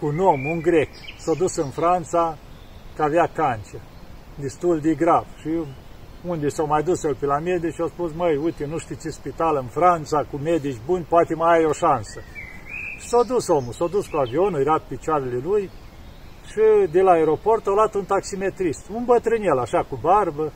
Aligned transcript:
cu 0.00 0.06
un 0.06 0.18
om, 0.18 0.44
un 0.44 0.60
grec, 0.60 0.88
s-a 1.18 1.32
dus 1.38 1.56
în 1.56 1.70
Franța 1.70 2.38
că 2.96 3.02
avea 3.02 3.30
cancer, 3.34 3.80
destul 4.40 4.80
de 4.80 4.94
grav. 4.94 5.26
Și 5.40 5.50
unde 6.26 6.48
s-au 6.48 6.66
mai 6.66 6.82
dus 6.82 7.04
el 7.04 7.14
pe 7.14 7.26
la 7.26 7.38
medici 7.38 7.74
și 7.74 7.80
au 7.80 7.88
spus, 7.88 8.12
măi, 8.12 8.36
uite, 8.36 8.66
nu 8.66 8.78
știți 8.78 9.02
ce 9.02 9.08
spital 9.08 9.56
în 9.56 9.66
Franța, 9.66 10.26
cu 10.30 10.36
medici 10.36 10.80
buni, 10.86 11.04
poate 11.08 11.34
mai 11.34 11.56
ai 11.56 11.64
o 11.64 11.72
șansă. 11.72 12.20
Și 13.00 13.08
s-a 13.08 13.22
dus 13.22 13.48
omul, 13.48 13.72
s-a 13.72 13.86
dus 13.86 14.06
cu 14.06 14.16
avionul, 14.16 14.60
era 14.60 14.78
pe 14.78 14.84
picioarele 14.88 15.40
lui 15.42 15.70
și 16.46 16.90
de 16.90 17.00
la 17.00 17.10
aeroport 17.10 17.66
a 17.66 17.70
luat 17.70 17.94
un 17.94 18.04
taximetrist, 18.04 18.88
un 18.92 19.04
bătrânel, 19.04 19.58
așa, 19.58 19.86
cu 19.88 19.98
barbă, 20.02 20.52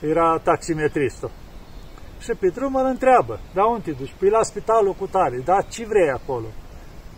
era 0.00 0.38
taximetristul. 0.42 1.30
Și 2.18 2.32
pe 2.40 2.48
drum 2.48 2.74
îl 2.74 2.86
întreabă, 2.86 3.40
da 3.54 3.64
unde 3.64 3.82
te 3.84 3.90
duci? 3.90 4.14
Păi 4.18 4.28
la 4.28 4.42
spitalul 4.42 4.92
cu 4.92 5.06
tare, 5.06 5.42
da 5.44 5.60
ce 5.60 5.86
vrei 5.86 6.10
acolo? 6.10 6.46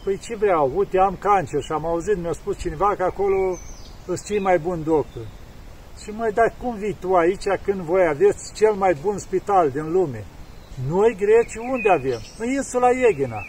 Păi 0.07 0.19
ce 0.19 0.37
vreau? 0.37 0.73
Uite, 0.75 0.99
am 0.99 1.17
cancer 1.17 1.63
și 1.63 1.73
am 1.73 1.87
auzit, 1.87 2.17
mi-a 2.17 2.33
spus 2.33 2.59
cineva 2.59 2.95
că 2.97 3.03
acolo 3.03 3.59
sunt 4.05 4.25
cei 4.25 4.39
mai 4.39 4.59
buni 4.59 4.85
doctori. 4.85 5.29
Și 6.03 6.11
mai 6.11 6.33
dar 6.33 6.55
cum 6.63 6.77
vii 6.77 6.97
tu 7.01 7.15
aici 7.15 7.45
când 7.63 7.81
voi 7.81 8.07
aveți 8.07 8.55
cel 8.55 8.73
mai 8.73 8.95
bun 9.03 9.19
spital 9.19 9.71
din 9.71 9.93
lume? 9.93 10.25
Noi 10.89 11.17
greci 11.17 11.55
unde 11.73 11.91
avem? 11.91 12.21
În 12.39 12.49
insula 12.49 12.89
Eghina. 12.91 13.47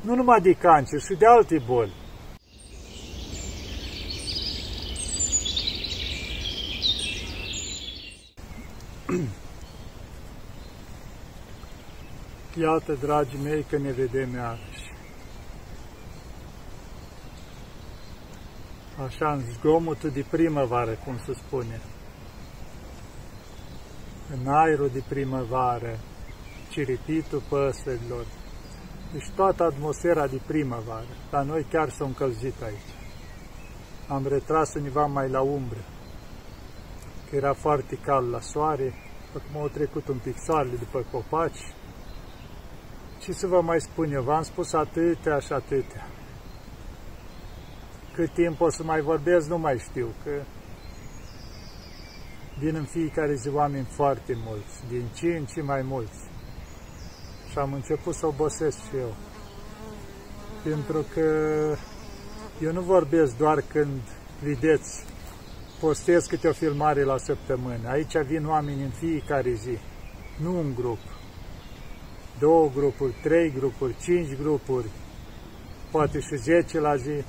Nu 0.00 0.14
numai 0.14 0.40
de 0.40 0.52
cancer, 0.52 1.00
și 1.00 1.14
de 1.18 1.26
alte 1.26 1.62
boli. 1.66 1.92
Iată, 12.60 12.92
dragii 13.00 13.38
mei, 13.42 13.64
că 13.70 13.78
ne 13.78 13.90
vedem 13.90 14.34
iarăși. 14.34 14.67
Așa, 19.06 19.32
în 19.32 19.40
zgomotul 19.40 20.10
de 20.10 20.24
primăvară, 20.30 20.90
cum 21.04 21.18
se 21.24 21.32
spune. 21.32 21.80
În 24.32 24.48
aerul 24.48 24.90
de 24.92 25.02
primăvară, 25.08 25.98
ciripitul 26.70 27.42
păsărilor. 27.48 28.24
Deci 29.12 29.28
toată 29.34 29.62
atmosfera 29.64 30.26
de 30.26 30.40
primăvară. 30.46 31.12
La 31.30 31.42
noi 31.42 31.66
chiar 31.70 31.90
s-a 31.90 32.04
încălzit 32.04 32.62
aici. 32.62 32.92
Am 34.08 34.26
retras 34.26 34.74
undeva 34.74 35.06
mai 35.06 35.28
la 35.28 35.40
umbră, 35.40 35.84
că 37.30 37.36
era 37.36 37.52
foarte 37.52 37.98
cald 38.04 38.30
la 38.30 38.40
soare, 38.40 38.94
acum 39.36 39.60
au 39.60 39.68
trecut 39.68 40.08
un 40.08 40.18
pic 40.22 40.36
soarele 40.44 40.76
după 40.76 41.04
copaci, 41.10 41.72
ce 43.20 43.32
să 43.32 43.46
vă 43.46 43.60
mai 43.60 43.80
spun 43.80 44.12
eu? 44.12 44.22
V-am 44.22 44.42
spus 44.42 44.72
atâtea 44.72 45.38
și 45.38 45.52
atâtea. 45.52 46.06
Cât 48.18 48.32
timp 48.32 48.60
o 48.60 48.70
să 48.70 48.82
mai 48.82 49.00
vorbesc, 49.00 49.48
nu 49.48 49.58
mai 49.58 49.78
știu, 49.78 50.08
că 50.24 50.30
vin 52.58 52.74
în 52.74 52.84
fiecare 52.84 53.34
zi 53.34 53.48
oameni 53.48 53.86
foarte 53.90 54.36
mulți, 54.44 54.82
din 54.88 55.02
ce 55.14 55.36
în 55.36 55.44
ce 55.44 55.62
mai 55.62 55.82
mulți. 55.82 56.18
Și 57.50 57.58
am 57.58 57.72
început 57.72 58.14
să 58.14 58.26
obosesc 58.26 58.76
și 58.76 58.96
eu. 58.96 59.14
Pentru 60.62 61.04
că 61.14 61.26
eu 62.62 62.72
nu 62.72 62.80
vorbesc 62.80 63.36
doar 63.36 63.62
când 63.72 64.00
vedeți, 64.42 65.04
postez 65.80 66.26
câte 66.26 66.48
o 66.48 66.52
filmare 66.52 67.04
la 67.04 67.16
săptămână. 67.16 67.88
Aici 67.88 68.16
vin 68.16 68.46
oameni 68.46 68.82
în 68.82 68.90
fiecare 68.90 69.52
zi, 69.52 69.78
nu 70.42 70.58
un 70.58 70.74
grup 70.74 71.00
două 72.38 72.70
grupuri, 72.74 73.14
trei 73.22 73.52
grupuri, 73.58 73.96
cinci 74.02 74.36
grupuri, 74.42 74.86
poate 75.90 76.20
și 76.20 76.36
zece 76.36 76.80
la 76.80 76.96
zi. 76.96 77.24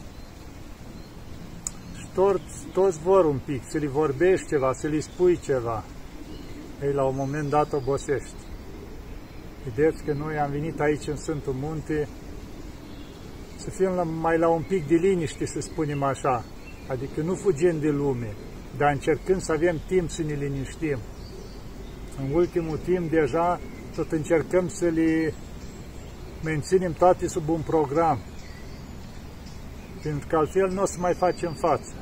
Și 2.10 2.16
toți, 2.16 2.66
toți 2.74 3.00
vor 3.00 3.26
un 3.26 3.40
pic, 3.46 3.62
să 3.70 3.78
li 3.78 3.88
vorbești 3.88 4.48
ceva, 4.48 4.74
să 4.74 4.88
li 4.88 5.02
spui 5.02 5.39
ceva. 5.39 5.83
Ei, 6.83 6.94
la 6.94 7.04
un 7.04 7.16
moment 7.16 7.50
dat 7.50 7.73
obosești. 7.73 8.36
Vedeți 9.64 10.04
că 10.04 10.14
noi 10.14 10.38
am 10.38 10.52
venit 10.52 10.80
aici 10.80 11.08
în 11.08 11.16
Sfântul 11.16 11.54
Munte 11.54 12.08
să 13.58 13.70
fim 13.70 13.89
la, 13.89 14.04
mai 14.04 14.38
la 14.38 14.48
un 14.48 14.61
pic 14.61 14.88
de 14.88 14.95
liniște, 14.95 15.45
să 15.45 15.60
spunem 15.60 16.04
așa. 16.04 16.44
Adică 16.88 17.22
nu 17.22 17.36
fugim 17.36 17.80
de 17.80 17.89
lume, 17.89 18.33
dar 18.78 18.92
încercând 18.92 19.42
să 19.42 19.52
avem 19.52 19.80
timp 19.88 20.10
să 20.10 20.22
ne 20.22 20.33
liniștim. 20.33 20.98
În 22.17 22.33
ultimul 22.33 22.78
timp 22.78 23.10
deja 23.12 23.60
tot 23.95 24.12
încercăm 24.12 24.67
să 24.67 24.86
le 24.86 25.33
menținem 26.44 26.94
toate 26.94 27.28
sub 27.28 27.50
un 27.50 27.62
program, 27.62 28.20
pentru 30.04 30.28
că 30.28 30.36
altfel 30.36 30.70
nu 30.73 30.82
o 30.82 30.86
să 30.86 30.98
mai 31.00 31.14
facem 31.14 31.54
față. 31.54 31.94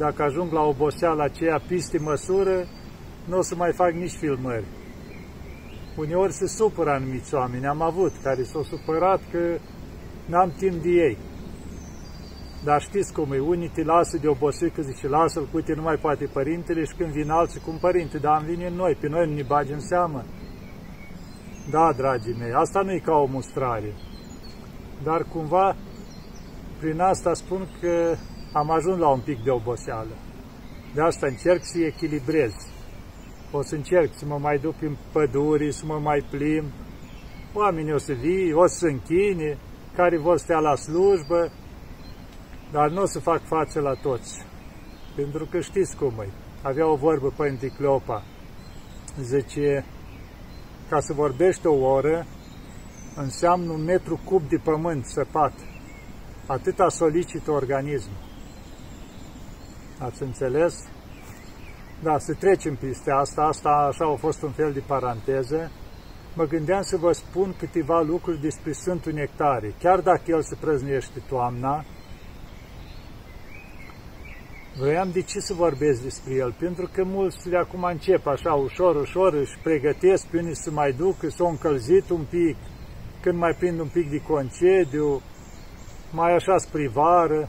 Și 0.00 0.06
dacă 0.06 0.22
ajung 0.22 0.52
la 0.52 0.62
oboseala 0.62 1.24
aceea 1.24 1.60
piste 1.68 1.98
măsură, 1.98 2.66
nu 3.28 3.36
o 3.38 3.42
să 3.42 3.54
mai 3.54 3.72
fac 3.72 3.92
nici 3.92 4.16
filmări. 4.16 4.64
Uneori 5.96 6.32
se 6.32 6.46
supără 6.46 6.90
anumiți 6.90 7.34
oameni, 7.34 7.66
am 7.66 7.82
avut, 7.82 8.12
care 8.22 8.42
s-au 8.42 8.62
supărat 8.62 9.20
că 9.30 9.58
n-am 10.26 10.52
timp 10.58 10.82
de 10.82 10.88
ei. 10.88 11.18
Dar 12.64 12.80
știți 12.80 13.12
cum 13.12 13.32
e, 13.32 13.38
unii 13.38 13.68
te 13.74 13.82
lasă 13.82 14.18
de 14.20 14.28
obosit, 14.28 14.74
că 14.74 14.82
zice, 14.82 15.08
lasă-l, 15.08 15.48
uite, 15.52 15.74
nu 15.74 15.82
mai 15.82 15.96
poate 15.96 16.24
părintele 16.32 16.84
și 16.84 16.94
când 16.94 17.10
vin 17.10 17.30
alții 17.30 17.60
cum 17.60 17.78
părinte, 17.80 18.18
dar 18.18 18.34
am 18.36 18.44
venit 18.44 18.72
noi, 18.72 18.96
pe 19.00 19.08
noi 19.08 19.26
nu 19.28 19.34
ne 19.34 19.42
bagi 19.42 19.72
în 19.72 19.80
seamă. 19.80 20.24
Da, 21.70 21.92
dragii 21.96 22.36
mei, 22.38 22.52
asta 22.52 22.80
nu 22.80 22.92
e 22.92 22.98
ca 22.98 23.14
o 23.14 23.26
mustrare. 23.26 23.92
Dar 25.02 25.22
cumva, 25.32 25.76
prin 26.78 27.00
asta 27.00 27.34
spun 27.34 27.68
că 27.80 28.16
am 28.52 28.70
ajuns 28.70 28.98
la 28.98 29.08
un 29.08 29.20
pic 29.20 29.42
de 29.42 29.50
oboseală. 29.50 30.14
De 30.94 31.00
asta 31.02 31.26
încerc 31.26 31.60
să 31.62 31.78
echilibrez. 31.78 32.52
O 33.50 33.62
să 33.62 33.74
încerc 33.74 34.10
să 34.14 34.24
mă 34.26 34.38
mai 34.38 34.58
duc 34.58 34.74
în 34.82 34.96
păduri, 35.12 35.72
să 35.72 35.86
mă 35.86 35.98
mai 35.98 36.24
plimb. 36.30 36.66
Oamenii 37.54 37.92
o 37.92 37.98
să 37.98 38.12
vii, 38.12 38.52
o 38.52 38.66
să 38.66 38.86
închine, 38.86 39.58
care 39.96 40.18
vor 40.18 40.38
stea 40.38 40.58
la 40.58 40.74
slujbă, 40.74 41.52
dar 42.72 42.90
nu 42.90 43.02
o 43.02 43.06
să 43.06 43.20
fac 43.20 43.40
față 43.46 43.80
la 43.80 43.94
toți. 43.94 44.44
Pentru 45.16 45.46
că 45.50 45.60
știți 45.60 45.96
cum 45.96 46.14
e. 46.20 46.28
Avea 46.62 46.86
o 46.86 46.96
vorbă 46.96 47.32
Părinte 47.36 47.66
Cleopa. 47.66 48.22
Zice, 49.20 49.84
ca 50.88 51.00
să 51.00 51.12
vorbești 51.12 51.66
o 51.66 51.74
oră, 51.74 52.26
înseamnă 53.16 53.72
un 53.72 53.84
metru 53.84 54.20
cub 54.24 54.48
de 54.48 54.56
pământ 54.56 55.04
săpat. 55.04 55.52
Atâta 56.46 56.88
solicită 56.88 57.50
organismul. 57.50 58.29
Ați 60.00 60.22
înțeles? 60.22 60.74
Da, 62.02 62.18
să 62.18 62.34
trecem 62.34 62.76
peste 62.76 63.10
asta. 63.10 63.42
Asta 63.42 63.68
așa 63.68 64.04
a 64.04 64.16
fost 64.16 64.42
un 64.42 64.50
fel 64.50 64.72
de 64.72 64.82
paranteză. 64.86 65.70
Mă 66.34 66.44
gândeam 66.44 66.82
să 66.82 66.96
vă 66.96 67.12
spun 67.12 67.54
câteva 67.58 68.00
lucruri 68.00 68.40
despre 68.40 68.72
Sfântul 68.72 69.12
Nectare. 69.12 69.74
Chiar 69.78 70.00
dacă 70.00 70.22
el 70.26 70.42
se 70.42 70.56
prăznuiește 70.60 71.22
toamna, 71.28 71.84
Vroiam 74.78 75.10
de 75.12 75.22
ce 75.22 75.40
să 75.40 75.54
vorbesc 75.54 76.02
despre 76.02 76.34
el, 76.34 76.54
pentru 76.58 76.88
că 76.92 77.04
mulți 77.04 77.48
de 77.48 77.56
acum 77.56 77.82
încep 77.82 78.26
așa 78.26 78.52
ușor, 78.52 78.96
ușor, 78.96 79.34
își 79.34 79.58
pregătesc 79.62 80.26
pe 80.26 80.38
unii 80.38 80.56
să 80.56 80.70
mai 80.70 80.92
duc, 80.92 81.16
s-au 81.28 81.48
încălzit 81.48 82.10
un 82.10 82.24
pic, 82.30 82.56
când 83.20 83.38
mai 83.38 83.56
prind 83.58 83.80
un 83.80 83.88
pic 83.92 84.10
de 84.10 84.22
concediu, 84.22 85.22
mai 86.12 86.34
așa 86.34 86.56
spre 86.56 86.88
vară. 86.88 87.48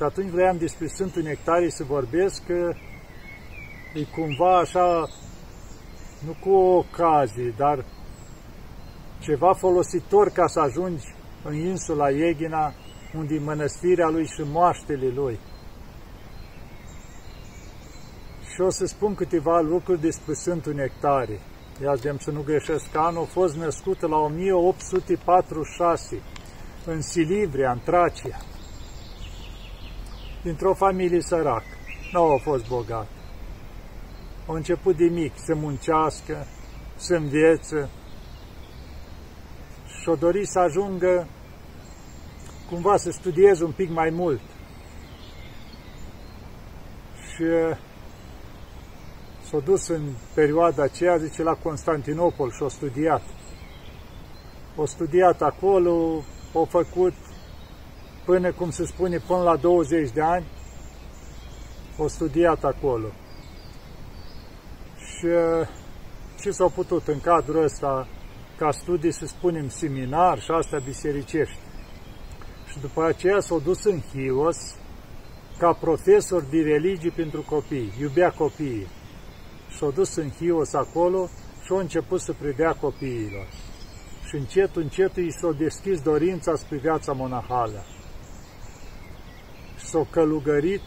Și 0.00 0.06
atunci 0.06 0.30
vroiam 0.30 0.56
despre 0.56 0.86
Sfântul 0.86 1.22
Nectarie 1.22 1.70
să 1.70 1.84
vorbesc, 1.84 2.46
că 2.46 2.74
e 3.94 4.04
cumva 4.04 4.58
așa, 4.58 5.08
nu 6.24 6.36
cu 6.40 6.50
o 6.50 6.76
ocazie, 6.76 7.54
dar 7.56 7.84
ceva 9.18 9.52
folositor 9.52 10.28
ca 10.28 10.46
să 10.46 10.60
ajungi 10.60 11.14
în 11.44 11.54
insula 11.54 12.10
Eghina, 12.10 12.74
unde 13.14 13.34
e 13.34 13.38
mănăstirea 13.38 14.08
lui 14.08 14.26
și 14.26 14.42
moaștele 14.52 15.08
lui. 15.08 15.38
Și 18.54 18.60
o 18.60 18.70
să 18.70 18.86
spun 18.86 19.14
câteva 19.14 19.60
lucruri 19.60 20.00
despre 20.00 20.34
Sfântul 20.34 20.74
Nectarie. 20.74 21.40
Ia 21.82 21.92
vedem 21.92 22.18
să 22.18 22.30
nu 22.30 22.42
greșesc 22.42 22.96
anul, 22.96 23.22
a 23.22 23.26
fost 23.26 23.56
născută 23.56 24.06
la 24.06 24.16
1846 24.16 26.22
în 26.86 27.00
Silivria, 27.00 27.70
în 27.70 27.80
Tracia, 27.84 28.38
dintr-o 30.42 30.74
familie 30.74 31.20
săracă. 31.20 31.76
Nu 32.12 32.22
a 32.22 32.38
fost 32.42 32.68
bogat. 32.68 33.06
A 34.46 34.54
început 34.54 34.96
de 34.96 35.04
mic 35.04 35.32
să 35.36 35.54
muncească, 35.54 36.46
să 36.96 37.14
învețe 37.14 37.88
și-a 40.02 40.14
dorit 40.14 40.46
să 40.46 40.58
ajungă 40.58 41.26
cumva 42.70 42.96
să 42.96 43.10
studieze 43.10 43.64
un 43.64 43.72
pic 43.72 43.90
mai 43.90 44.10
mult. 44.10 44.40
Și 47.34 47.44
s-a 49.50 49.58
dus 49.58 49.88
în 49.88 50.02
perioada 50.34 50.82
aceea, 50.82 51.16
zice, 51.16 51.42
la 51.42 51.54
Constantinopol 51.54 52.50
și 52.50 52.62
a 52.62 52.68
studiat. 52.68 53.22
A 54.76 54.84
studiat 54.84 55.42
acolo, 55.42 56.24
au 56.54 56.64
făcut 56.64 57.14
până, 58.24 58.52
cum 58.52 58.70
se 58.70 58.86
spune, 58.86 59.18
până 59.18 59.42
la 59.42 59.56
20 59.56 60.10
de 60.10 60.20
ani, 60.20 60.46
au 61.98 62.08
studiat 62.08 62.64
acolo. 62.64 63.08
Și 64.96 65.26
ce 66.40 66.50
s-au 66.50 66.68
putut 66.68 67.08
în 67.08 67.20
cadrul 67.20 67.62
ăsta, 67.62 68.08
ca 68.56 68.70
studii, 68.70 69.12
să 69.12 69.26
spunem, 69.26 69.68
seminar 69.68 70.40
și 70.40 70.50
asta 70.50 70.78
bisericești. 70.84 71.58
Și 72.70 72.78
după 72.80 73.04
aceea 73.04 73.40
s-au 73.40 73.60
dus 73.60 73.84
în 73.84 74.00
Hios 74.12 74.56
ca 75.58 75.72
profesor 75.72 76.42
de 76.42 76.62
religii 76.62 77.10
pentru 77.10 77.42
copii, 77.42 77.92
iubea 78.00 78.30
copiii. 78.30 78.86
Și-au 79.76 79.90
dus 79.90 80.14
în 80.14 80.30
Hios 80.30 80.74
acolo 80.74 81.28
și 81.64 81.72
au 81.72 81.76
început 81.78 82.20
să 82.20 82.32
predea 82.32 82.72
copiilor. 82.72 83.46
Și 84.28 84.36
încet, 84.36 84.76
încet 84.76 85.16
i 85.16 85.30
s-a 85.30 85.52
deschis 85.58 86.00
dorința 86.00 86.54
spre 86.54 86.76
viața 86.76 87.12
monahală. 87.12 87.84
Și 89.90 89.96
s-au 89.96 90.08
călugărit 90.10 90.82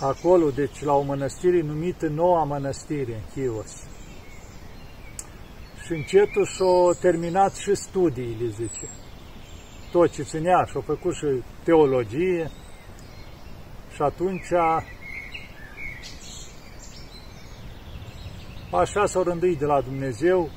acolo, 0.00 0.50
deci 0.50 0.82
la 0.82 0.92
o 0.92 1.02
mănăstire 1.02 1.60
numită 1.60 2.08
Noua 2.08 2.44
Mănăstire, 2.44 3.14
în 3.14 3.22
Chios. 3.34 3.86
Și 5.84 5.92
încetul 5.92 6.46
și-au 6.46 6.92
terminat 7.00 7.54
și 7.54 7.74
studiile, 7.74 8.46
zice. 8.46 8.88
Tot 9.90 10.10
ce 10.10 10.22
ținea, 10.22 10.64
și-au 10.70 10.80
făcut 10.80 11.14
și 11.14 11.42
teologie. 11.64 12.50
Și 13.94 14.02
atunci 14.02 14.52
așa 18.70 19.06
s-au 19.06 19.22
rânduit 19.22 19.58
de 19.58 19.64
la 19.64 19.80
Dumnezeu, 19.80 20.50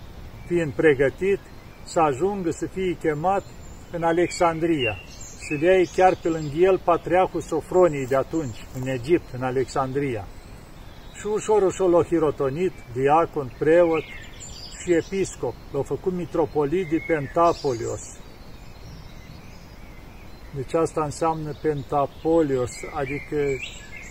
fiind 0.47 0.73
pregătit 0.73 1.39
să 1.83 1.99
ajungă 1.99 2.51
să 2.51 2.67
fie 2.67 2.97
chemat 2.99 3.43
în 3.91 4.03
Alexandria, 4.03 4.97
să 5.47 5.53
le 5.59 5.73
iei 5.73 5.85
chiar 5.85 6.15
pe 6.21 6.29
lângă 6.29 6.55
el 6.57 6.79
patriarhul 6.83 7.41
Sofronii 7.41 8.07
de 8.07 8.15
atunci, 8.15 8.65
în 8.79 8.87
Egipt, 8.87 9.33
în 9.33 9.43
Alexandria. 9.43 10.27
Și 11.19 11.25
ușor, 11.25 11.61
ușor 11.61 11.89
l-a 11.89 12.03
hirotonit, 12.03 12.73
diacon, 12.93 13.55
preot 13.59 14.03
și 14.81 14.93
episcop. 14.93 15.53
L-a 15.71 15.83
făcut 15.83 16.13
mitropolit 16.13 16.89
de 16.89 16.97
Pentapolios. 17.07 18.01
Deci 20.55 20.73
asta 20.73 21.03
înseamnă 21.03 21.53
Pentapolios, 21.61 22.71
adică 22.93 23.37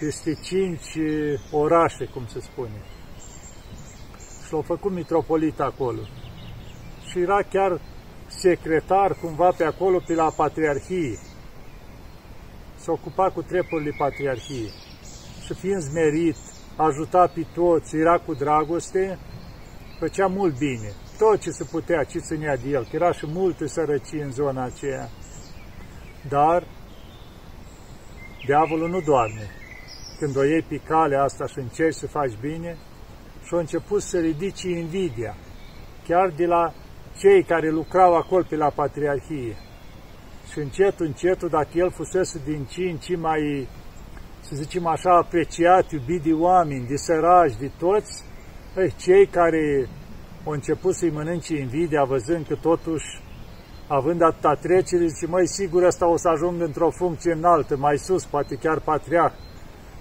peste 0.01 0.39
cinci 0.43 0.99
orașe, 1.51 2.05
cum 2.05 2.27
se 2.27 2.41
spune. 2.41 2.83
Și 4.47 4.53
l-a 4.53 4.63
făcut 4.63 4.93
mitropolit 4.93 5.61
acolo. 5.61 6.01
Și 7.11 7.19
era 7.19 7.43
chiar 7.43 7.81
secretar 8.39 9.17
cumva 9.21 9.51
pe 9.57 9.65
acolo, 9.65 10.01
pe 10.07 10.15
la 10.15 10.31
Patriarhie. 10.37 11.19
S-a 12.77 12.93
ocupat 12.93 13.33
cu 13.33 13.43
trepurile 13.43 13.95
Patriarhiei. 13.99 14.73
Și 15.45 15.55
fiind 15.55 15.81
zmerit, 15.81 16.37
ajuta 16.77 17.27
pe 17.35 17.47
toți, 17.55 17.97
era 17.97 18.19
cu 18.19 18.35
dragoste, 18.35 19.19
făcea 19.99 20.27
mult 20.27 20.59
bine. 20.59 20.93
Tot 21.19 21.41
ce 21.41 21.51
se 21.51 21.65
putea, 21.65 22.05
ce 22.05 22.19
ținea 22.19 22.57
de 22.57 22.69
el, 22.69 22.83
că 22.83 22.97
era 22.97 23.13
și 23.13 23.27
multe 23.27 23.67
sărăcii 23.67 24.21
în 24.21 24.33
zona 24.33 24.65
aceea. 24.65 25.09
Dar 26.29 26.67
diavolul 28.47 28.89
nu 28.89 29.01
doarme. 29.01 29.51
Când 30.19 30.37
o 30.37 30.45
iei 30.45 30.63
pe 30.63 30.77
calea 30.77 31.23
asta 31.23 31.47
și 31.47 31.59
încerci 31.59 31.95
să 31.95 32.07
faci 32.07 32.37
bine, 32.41 32.77
și 33.45 33.55
a 33.55 33.59
început 33.59 34.03
să 34.03 34.19
ridici 34.19 34.63
invidia, 34.63 35.37
chiar 36.07 36.29
de 36.37 36.47
la 36.47 36.73
cei 37.19 37.43
care 37.43 37.71
lucrau 37.71 38.15
acolo 38.17 38.45
pe 38.49 38.57
la 38.57 38.71
Patriarhie. 38.71 39.57
Și 40.53 40.59
încet, 40.59 41.01
încet, 41.01 41.43
dacă 41.43 41.69
el 41.73 41.91
fusese 41.91 42.41
din 42.45 42.65
ce 42.65 42.83
în 42.83 42.97
ce 42.97 43.17
mai, 43.17 43.69
să 44.41 44.55
zicem 44.55 44.87
așa, 44.87 45.17
apreciat, 45.17 45.91
iubit 45.91 46.23
de 46.23 46.33
oameni, 46.33 46.87
de 46.87 46.97
sărași, 46.97 47.59
de 47.59 47.71
toți, 47.79 48.25
ei, 48.77 48.95
cei 48.97 49.27
care 49.27 49.89
au 50.45 50.53
început 50.53 50.95
să-i 50.95 51.11
mănânce 51.11 51.57
invidia, 51.57 52.05
văzând 52.05 52.47
că 52.47 52.55
totuși, 52.55 53.23
având 53.89 54.23
atâta 54.23 54.55
trecere, 54.55 55.07
zice, 55.07 55.27
măi, 55.27 55.49
sigur, 55.49 55.83
ăsta 55.83 56.09
o 56.09 56.17
să 56.17 56.29
ajungă 56.29 56.65
într-o 56.65 56.91
funcție 56.91 57.33
înaltă, 57.33 57.77
mai 57.77 57.99
sus, 57.99 58.25
poate 58.25 58.55
chiar 58.55 58.81
patriarh. 58.81 59.35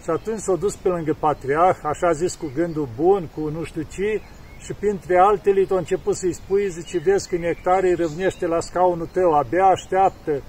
Și 0.04 0.10
atunci 0.10 0.40
s-a 0.40 0.56
dus 0.56 0.76
pe 0.76 0.88
lângă 0.88 1.18
patriarh, 1.20 1.78
așa 1.84 2.12
zis 2.12 2.36
cu 2.36 2.52
gândul 2.56 2.90
bun, 2.96 3.30
cu 3.36 3.50
nu 3.50 3.64
știu 3.64 3.82
ce, 3.82 4.22
și 4.64 4.74
printre 4.74 5.18
altele 5.18 5.66
a 5.70 5.76
început 5.76 6.16
să-i 6.16 6.34
spui, 6.34 6.70
zice, 6.70 6.98
vezi 6.98 7.30
că 7.30 7.36
nectare 7.38 7.88
îi 7.88 7.96
râvnește 7.96 8.46
la 8.48 8.60
scaunul 8.60 9.10
tău, 9.14 9.32
abia 9.32 9.66
așteaptă 9.66 10.44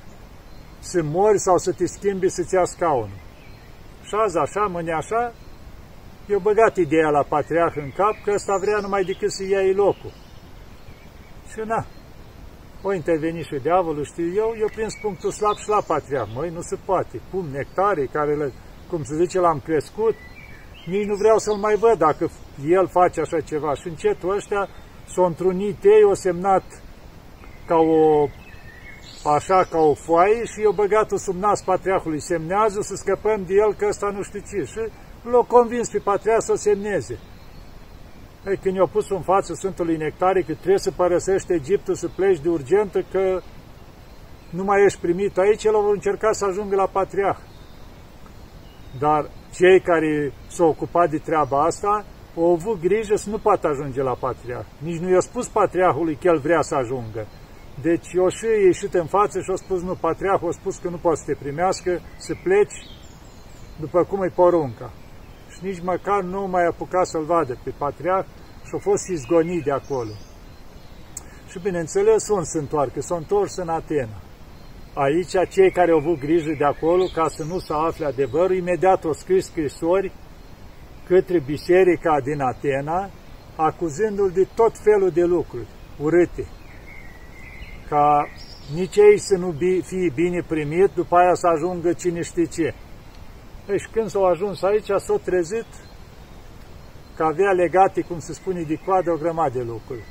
să 0.78 1.02
mori 1.02 1.38
sau 1.38 1.56
să 1.58 1.72
te 1.72 1.86
schimbi 1.86 2.28
să-ți 2.28 2.54
ia 2.54 2.64
scaunul. 2.64 3.20
Și 4.02 4.14
azi 4.24 4.38
așa, 4.38 4.66
mâine 4.70 4.92
așa, 4.92 5.32
eu 6.28 6.38
băgat 6.38 6.76
ideea 6.76 7.08
la 7.08 7.22
patriarh 7.22 7.76
în 7.76 7.90
cap 7.90 8.14
că 8.24 8.30
ăsta 8.34 8.56
vrea 8.60 8.78
numai 8.80 9.04
decât 9.04 9.32
să 9.32 9.44
ia 9.44 9.60
locul. 9.74 10.12
Și 11.52 11.60
na, 11.64 11.86
o 12.82 12.92
interveni 12.94 13.42
și 13.42 13.62
diavolul, 13.62 14.04
știu 14.04 14.28
eu, 14.34 14.54
eu 14.58 14.68
prins 14.74 14.94
punctul 15.02 15.30
slab 15.30 15.56
și 15.56 15.68
la 15.68 15.80
patriarh. 15.86 16.30
Măi, 16.34 16.50
nu 16.50 16.60
se 16.60 16.76
poate. 16.84 17.20
Cum 17.30 17.46
nectare 17.46 18.04
care, 18.04 18.34
le, 18.34 18.52
cum 18.90 19.02
se 19.02 19.14
zice, 19.16 19.38
l-am 19.38 19.60
crescut, 19.64 20.14
nici 20.86 21.06
nu 21.06 21.14
vreau 21.14 21.38
să-l 21.38 21.56
mai 21.56 21.74
văd 21.74 21.98
dacă 21.98 22.30
el 22.68 22.88
face 22.88 23.20
așa 23.20 23.40
ceva. 23.40 23.74
Și 23.74 23.88
încetul 23.88 24.34
ăștia 24.34 24.68
s-au 25.06 25.24
întrunit 25.24 25.84
ei, 25.84 26.02
o 26.04 26.14
semnat 26.14 26.64
ca 27.66 27.76
o, 27.76 28.28
așa, 29.34 29.66
ca 29.70 29.78
o 29.78 29.94
foaie 29.94 30.44
și 30.44 30.62
eu 30.62 30.72
băgat-o 30.72 31.16
sub 31.16 31.36
nas 31.36 31.62
patriarhului. 31.62 32.20
Semnează 32.20 32.80
să 32.80 32.94
scăpăm 32.94 33.44
de 33.46 33.54
el 33.54 33.74
că 33.74 33.86
ăsta 33.88 34.10
nu 34.16 34.22
știu 34.22 34.40
ce. 34.40 34.64
Și 34.64 34.78
l-a 35.30 35.44
convins 35.46 35.88
pe 35.88 35.98
patriarh 35.98 36.42
să 36.42 36.52
o 36.52 36.56
semneze. 36.56 37.18
Ei, 38.46 38.56
când 38.56 38.76
i-a 38.76 38.86
pus 38.86 39.10
în 39.10 39.22
față 39.22 39.54
Sfântului 39.54 39.96
Nectare 39.96 40.40
că 40.42 40.52
trebuie 40.52 40.78
să 40.78 40.90
părăsești 40.90 41.52
Egiptul, 41.52 41.94
să 41.94 42.08
pleci 42.08 42.40
de 42.40 42.48
urgentă, 42.48 43.04
că 43.10 43.40
nu 44.50 44.64
mai 44.64 44.84
ești 44.84 45.00
primit 45.00 45.38
aici, 45.38 45.64
el 45.64 45.74
a 45.74 45.90
încercat 45.92 46.34
să 46.34 46.44
ajungă 46.44 46.76
la 46.76 46.86
patriarh. 46.86 47.38
Dar 48.98 49.30
cei 49.54 49.80
care 49.80 50.32
s-au 50.46 50.68
ocupat 50.68 51.10
de 51.10 51.18
treaba 51.18 51.62
asta 51.64 52.04
au 52.36 52.52
avut 52.52 52.80
grijă 52.80 53.14
să 53.16 53.30
nu 53.30 53.38
poată 53.38 53.66
ajunge 53.66 54.02
la 54.02 54.14
patriarh. 54.14 54.66
Nici 54.78 55.00
nu 55.00 55.10
i-a 55.10 55.20
spus 55.20 55.48
patriarhului 55.48 56.14
că 56.20 56.26
el 56.28 56.38
vrea 56.38 56.62
să 56.62 56.74
ajungă. 56.74 57.26
Deci 57.82 58.06
eu 58.12 58.28
și 58.28 58.46
ieșit 58.64 58.94
în 58.94 59.06
față 59.06 59.40
și 59.40 59.50
a 59.50 59.54
spus 59.54 59.82
nu, 59.82 59.94
patriarhul 59.94 60.48
a 60.48 60.52
spus 60.60 60.76
că 60.76 60.88
nu 60.88 60.96
poate 60.96 61.18
să 61.18 61.24
te 61.26 61.34
primească, 61.42 62.00
să 62.16 62.32
pleci 62.42 62.76
după 63.80 64.04
cum 64.04 64.22
e 64.22 64.28
porunca. 64.28 64.92
Și 65.52 65.58
nici 65.62 65.80
măcar 65.82 66.22
nu 66.22 66.46
mai 66.46 66.66
apucat 66.66 67.06
să-l 67.06 67.24
vadă 67.24 67.58
pe 67.64 67.72
patriarh 67.78 68.26
și 68.66 68.72
a 68.74 68.78
fost 68.78 69.08
izgonit 69.08 69.64
de 69.64 69.70
acolo. 69.70 70.14
Și 71.50 71.58
bineînțeles, 71.62 72.28
unde 72.28 72.44
se 72.44 72.58
întoarcă? 72.58 73.00
S-a 73.00 73.16
întors 73.16 73.56
în 73.56 73.68
Atena. 73.68 74.23
Aici, 74.94 75.48
cei 75.50 75.70
care 75.70 75.90
au 75.90 75.98
avut 75.98 76.18
grijă 76.18 76.54
de 76.58 76.64
acolo, 76.64 77.04
ca 77.14 77.28
să 77.28 77.44
nu 77.44 77.58
se 77.58 77.72
afle 77.72 78.06
adevărul, 78.06 78.56
imediat 78.56 79.04
au 79.04 79.12
scris 79.12 79.44
scrisori 79.44 80.12
către 81.06 81.40
biserica 81.40 82.20
din 82.20 82.40
Atena, 82.40 83.10
acuzându-l 83.56 84.30
de 84.30 84.48
tot 84.54 84.72
felul 84.78 85.10
de 85.10 85.24
lucruri 85.24 85.66
urâte, 86.02 86.46
ca 87.88 88.28
nici 88.74 88.96
ei 88.96 89.18
să 89.18 89.36
nu 89.36 89.54
fie 89.84 90.12
bine 90.14 90.42
primit, 90.48 90.90
după 90.94 91.16
aia 91.16 91.34
să 91.34 91.46
ajungă 91.46 91.92
cine 91.92 92.22
știe 92.22 92.44
ce. 92.44 92.74
Deci 93.66 93.88
când 93.92 94.08
s-au 94.08 94.24
ajuns 94.24 94.62
aici, 94.62 94.90
s-au 94.96 95.20
trezit 95.24 95.66
că 97.16 97.22
avea 97.24 97.50
legate, 97.50 98.00
cum 98.00 98.18
se 98.18 98.32
spune, 98.32 98.62
de 98.62 98.80
coadă 98.84 99.10
o 99.10 99.16
grămadă 99.16 99.58
de 99.58 99.62
lucruri. 99.62 100.04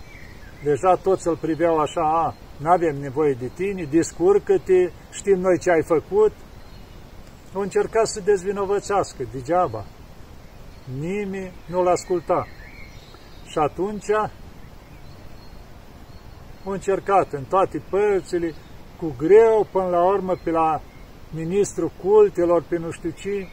Deja 0.63 0.95
toți 0.95 1.27
îl 1.27 1.35
priveau 1.35 1.77
așa, 1.77 2.01
a, 2.01 2.35
nu 2.63 2.69
avem 2.69 2.95
nevoie 2.95 3.33
de 3.33 3.47
tine, 3.47 3.83
descurcă-te, 3.83 4.91
știm 5.11 5.39
noi 5.39 5.59
ce 5.59 5.71
ai 5.71 5.83
făcut. 5.83 6.31
Au 7.53 7.61
încercat 7.61 8.07
să 8.07 8.21
dezvinovățească, 8.25 9.23
degeaba. 9.31 9.85
Nimeni 10.99 11.51
nu-l 11.69 11.87
asculta. 11.87 12.47
Și 13.45 13.57
atunci 13.57 14.11
au 16.65 16.71
încercat 16.71 17.33
în 17.33 17.43
toate 17.43 17.81
părțile, 17.89 18.53
cu 18.99 19.15
greu, 19.17 19.67
până 19.71 19.87
la 19.87 20.05
urmă, 20.05 20.35
pe 20.43 20.49
la 20.49 20.81
ministrul 21.31 21.91
cultelor, 22.03 22.63
pe 22.69 22.77
nu 22.77 22.91
știu 22.91 23.09
ce, 23.09 23.47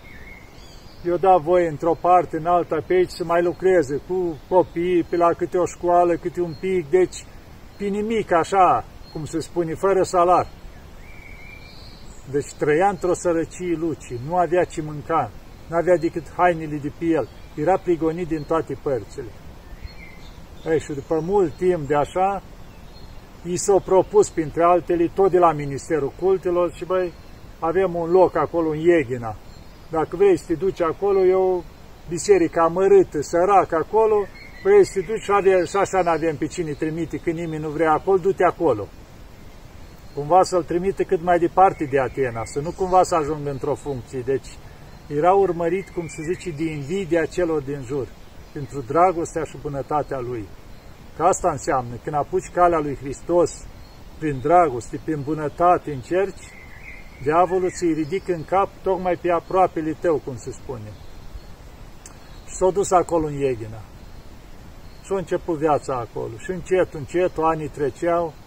eu 1.04 1.16
da 1.16 1.36
voie 1.36 1.68
într-o 1.68 1.94
parte, 2.00 2.36
în 2.36 2.46
alta, 2.46 2.76
pe 2.86 2.94
aici 2.94 3.10
să 3.10 3.24
mai 3.24 3.42
lucreze 3.42 4.00
cu 4.08 4.38
copii, 4.48 5.02
pe 5.02 5.16
la 5.16 5.32
câte 5.32 5.58
o 5.58 5.66
școală, 5.66 6.16
câte 6.16 6.40
un 6.40 6.54
pic, 6.60 6.90
deci 6.90 7.24
pe 7.76 7.84
nimic 7.84 8.32
așa, 8.32 8.84
cum 9.12 9.24
se 9.24 9.40
spune, 9.40 9.74
fără 9.74 10.02
salar. 10.02 10.46
Deci 12.30 12.52
trăia 12.58 12.88
într-o 12.88 13.14
sărăcie 13.14 13.76
luci, 13.78 14.14
nu 14.26 14.36
avea 14.36 14.64
ce 14.64 14.82
mânca, 14.82 15.30
nu 15.68 15.76
avea 15.76 15.96
decât 15.96 16.24
hainele 16.36 16.76
de 16.76 16.92
piel, 16.98 17.28
era 17.54 17.78
prigonit 17.78 18.28
din 18.28 18.42
toate 18.42 18.78
părțile. 18.82 19.30
Ei, 20.66 20.80
și 20.80 20.92
după 20.92 21.20
mult 21.20 21.52
timp 21.52 21.88
de 21.88 21.94
așa, 21.94 22.42
i 23.42 23.56
s-au 23.56 23.80
propus, 23.80 24.28
printre 24.28 24.62
altele, 24.62 25.10
tot 25.14 25.30
de 25.30 25.38
la 25.38 25.52
Ministerul 25.52 26.12
Cultelor 26.20 26.72
și 26.72 26.84
băi, 26.84 27.12
avem 27.58 27.94
un 27.94 28.10
loc 28.10 28.36
acolo 28.36 28.68
în 28.68 28.78
Ieghina. 28.78 29.36
Dacă 29.90 30.16
vrei 30.16 30.38
să 30.38 30.44
te 30.46 30.54
duci 30.54 30.80
acolo, 30.80 31.24
e 31.24 31.34
o 31.34 31.62
biserică 32.08 32.60
amărâtă, 32.60 33.20
săracă 33.20 33.76
acolo, 33.76 34.26
vrei 34.62 34.84
să 34.84 34.92
te 34.94 35.06
duci 35.06 35.22
și, 35.22 35.30
avea, 35.32 35.64
și 35.64 35.76
așa 35.76 36.02
n-avem 36.02 36.36
pe 36.36 36.46
cine 36.46 36.72
trimite, 36.72 37.16
când 37.16 37.38
nimeni 37.38 37.62
nu 37.62 37.68
vrea 37.68 37.92
acolo, 37.92 38.18
du-te 38.18 38.44
acolo. 38.44 38.88
Cumva 40.20 40.42
să-l 40.42 40.62
trimite 40.62 41.02
cât 41.04 41.22
mai 41.22 41.38
departe 41.38 41.84
de 41.84 42.00
Atena, 42.00 42.42
să 42.44 42.60
nu 42.60 42.70
cumva 42.70 43.02
să 43.02 43.14
ajungă 43.14 43.50
într-o 43.50 43.74
funcție. 43.74 44.20
Deci 44.20 44.48
era 45.06 45.32
urmărit, 45.32 45.88
cum 45.88 46.06
se 46.06 46.22
zice, 46.22 46.50
de 46.50 46.70
invidia 46.70 47.24
celor 47.24 47.62
din 47.62 47.82
jur, 47.86 48.06
pentru 48.52 48.80
dragostea 48.80 49.44
și 49.44 49.56
bunătatea 49.62 50.18
lui. 50.18 50.48
Că 51.16 51.22
asta 51.22 51.50
înseamnă, 51.50 51.94
când 52.04 52.16
apuci 52.16 52.50
calea 52.52 52.78
lui 52.78 52.96
Hristos, 52.96 53.50
prin 54.18 54.40
dragoste, 54.42 55.00
prin 55.04 55.20
bunătate 55.22 55.92
încerci, 55.92 56.44
diavolul 57.22 57.70
ți 57.70 57.92
ridică 57.92 58.32
în 58.32 58.44
cap 58.44 58.68
tocmai 58.82 59.16
pe 59.22 59.30
aproapele 59.30 59.96
tău, 60.00 60.20
cum 60.24 60.36
se 60.36 60.50
spune. 60.50 60.90
Și 62.46 62.54
s-a 62.54 62.70
dus 62.70 62.90
acolo 62.90 63.26
în 63.26 63.38
Ieghina. 63.38 63.82
Și 65.04 65.12
a 65.12 65.16
început 65.16 65.58
viața 65.58 65.94
acolo. 65.94 66.32
Și 66.38 66.50
încet, 66.50 66.94
încet, 66.94 67.32
anii 67.38 67.68
treceau 67.68 68.32
și 68.32 68.39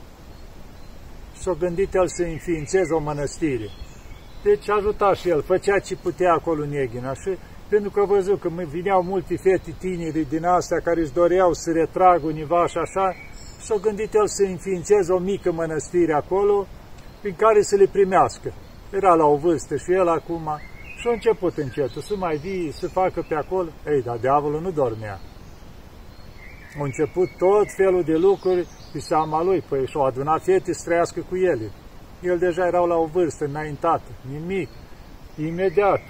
s-a 1.41 1.55
gândit 1.59 1.93
el 1.93 2.07
să 2.07 2.23
înființeze 2.23 2.93
o 2.93 2.99
mănăstire. 2.99 3.69
Deci 4.43 4.69
ajuta 4.69 5.13
și 5.13 5.29
el, 5.29 5.41
făcea 5.41 5.79
ce 5.79 5.95
putea 5.95 6.33
acolo 6.33 6.63
în 6.63 6.71
Ieghina. 6.71 7.13
Și 7.13 7.37
pentru 7.69 7.89
că 7.89 8.05
văzut 8.05 8.39
că 8.39 8.49
vineau 8.69 9.03
multe 9.03 9.35
fete 9.37 9.75
tineri 9.79 10.29
din 10.29 10.45
astea 10.45 10.77
care 10.77 11.01
își 11.01 11.13
doreau 11.13 11.53
să 11.53 11.71
retragă 11.71 12.25
univa 12.25 12.67
și 12.67 12.77
așa, 12.77 13.15
s-a 13.61 13.75
gândit 13.75 14.13
el 14.13 14.27
să 14.27 14.43
înființeze 14.43 15.11
o 15.11 15.17
mică 15.17 15.51
mănăstire 15.51 16.13
acolo, 16.13 16.67
prin 17.21 17.35
care 17.35 17.61
să 17.61 17.75
le 17.75 17.85
primească. 17.85 18.53
Era 18.91 19.13
la 19.13 19.25
o 19.25 19.35
vârstă 19.35 19.75
și 19.75 19.91
el 19.91 20.07
acum 20.07 20.49
și 20.99 21.07
a 21.07 21.11
început 21.11 21.57
încetul 21.57 22.01
să 22.01 22.15
mai 22.15 22.35
vii, 22.35 22.71
să 22.71 22.87
facă 22.87 23.25
pe 23.27 23.35
acolo. 23.35 23.69
Ei, 23.87 24.01
dar 24.01 24.17
diavolul 24.17 24.61
nu 24.61 24.71
dormea. 24.71 25.19
A 26.79 26.83
început 26.83 27.29
tot 27.37 27.67
felul 27.75 28.03
de 28.03 28.15
lucruri 28.15 28.67
pe 28.91 28.99
seama 28.99 29.43
lui, 29.43 29.63
păi 29.69 29.87
și-au 29.87 30.05
adunat 30.05 30.43
fete 30.43 30.73
să 30.73 30.83
trăiască 30.85 31.25
cu 31.29 31.35
ele. 31.35 31.71
El 32.21 32.37
deja 32.37 32.65
erau 32.65 32.85
la 32.85 32.95
o 32.95 33.05
vârstă 33.05 33.45
înaintată, 33.45 34.09
nimic. 34.31 34.69
Imediat, 35.37 36.01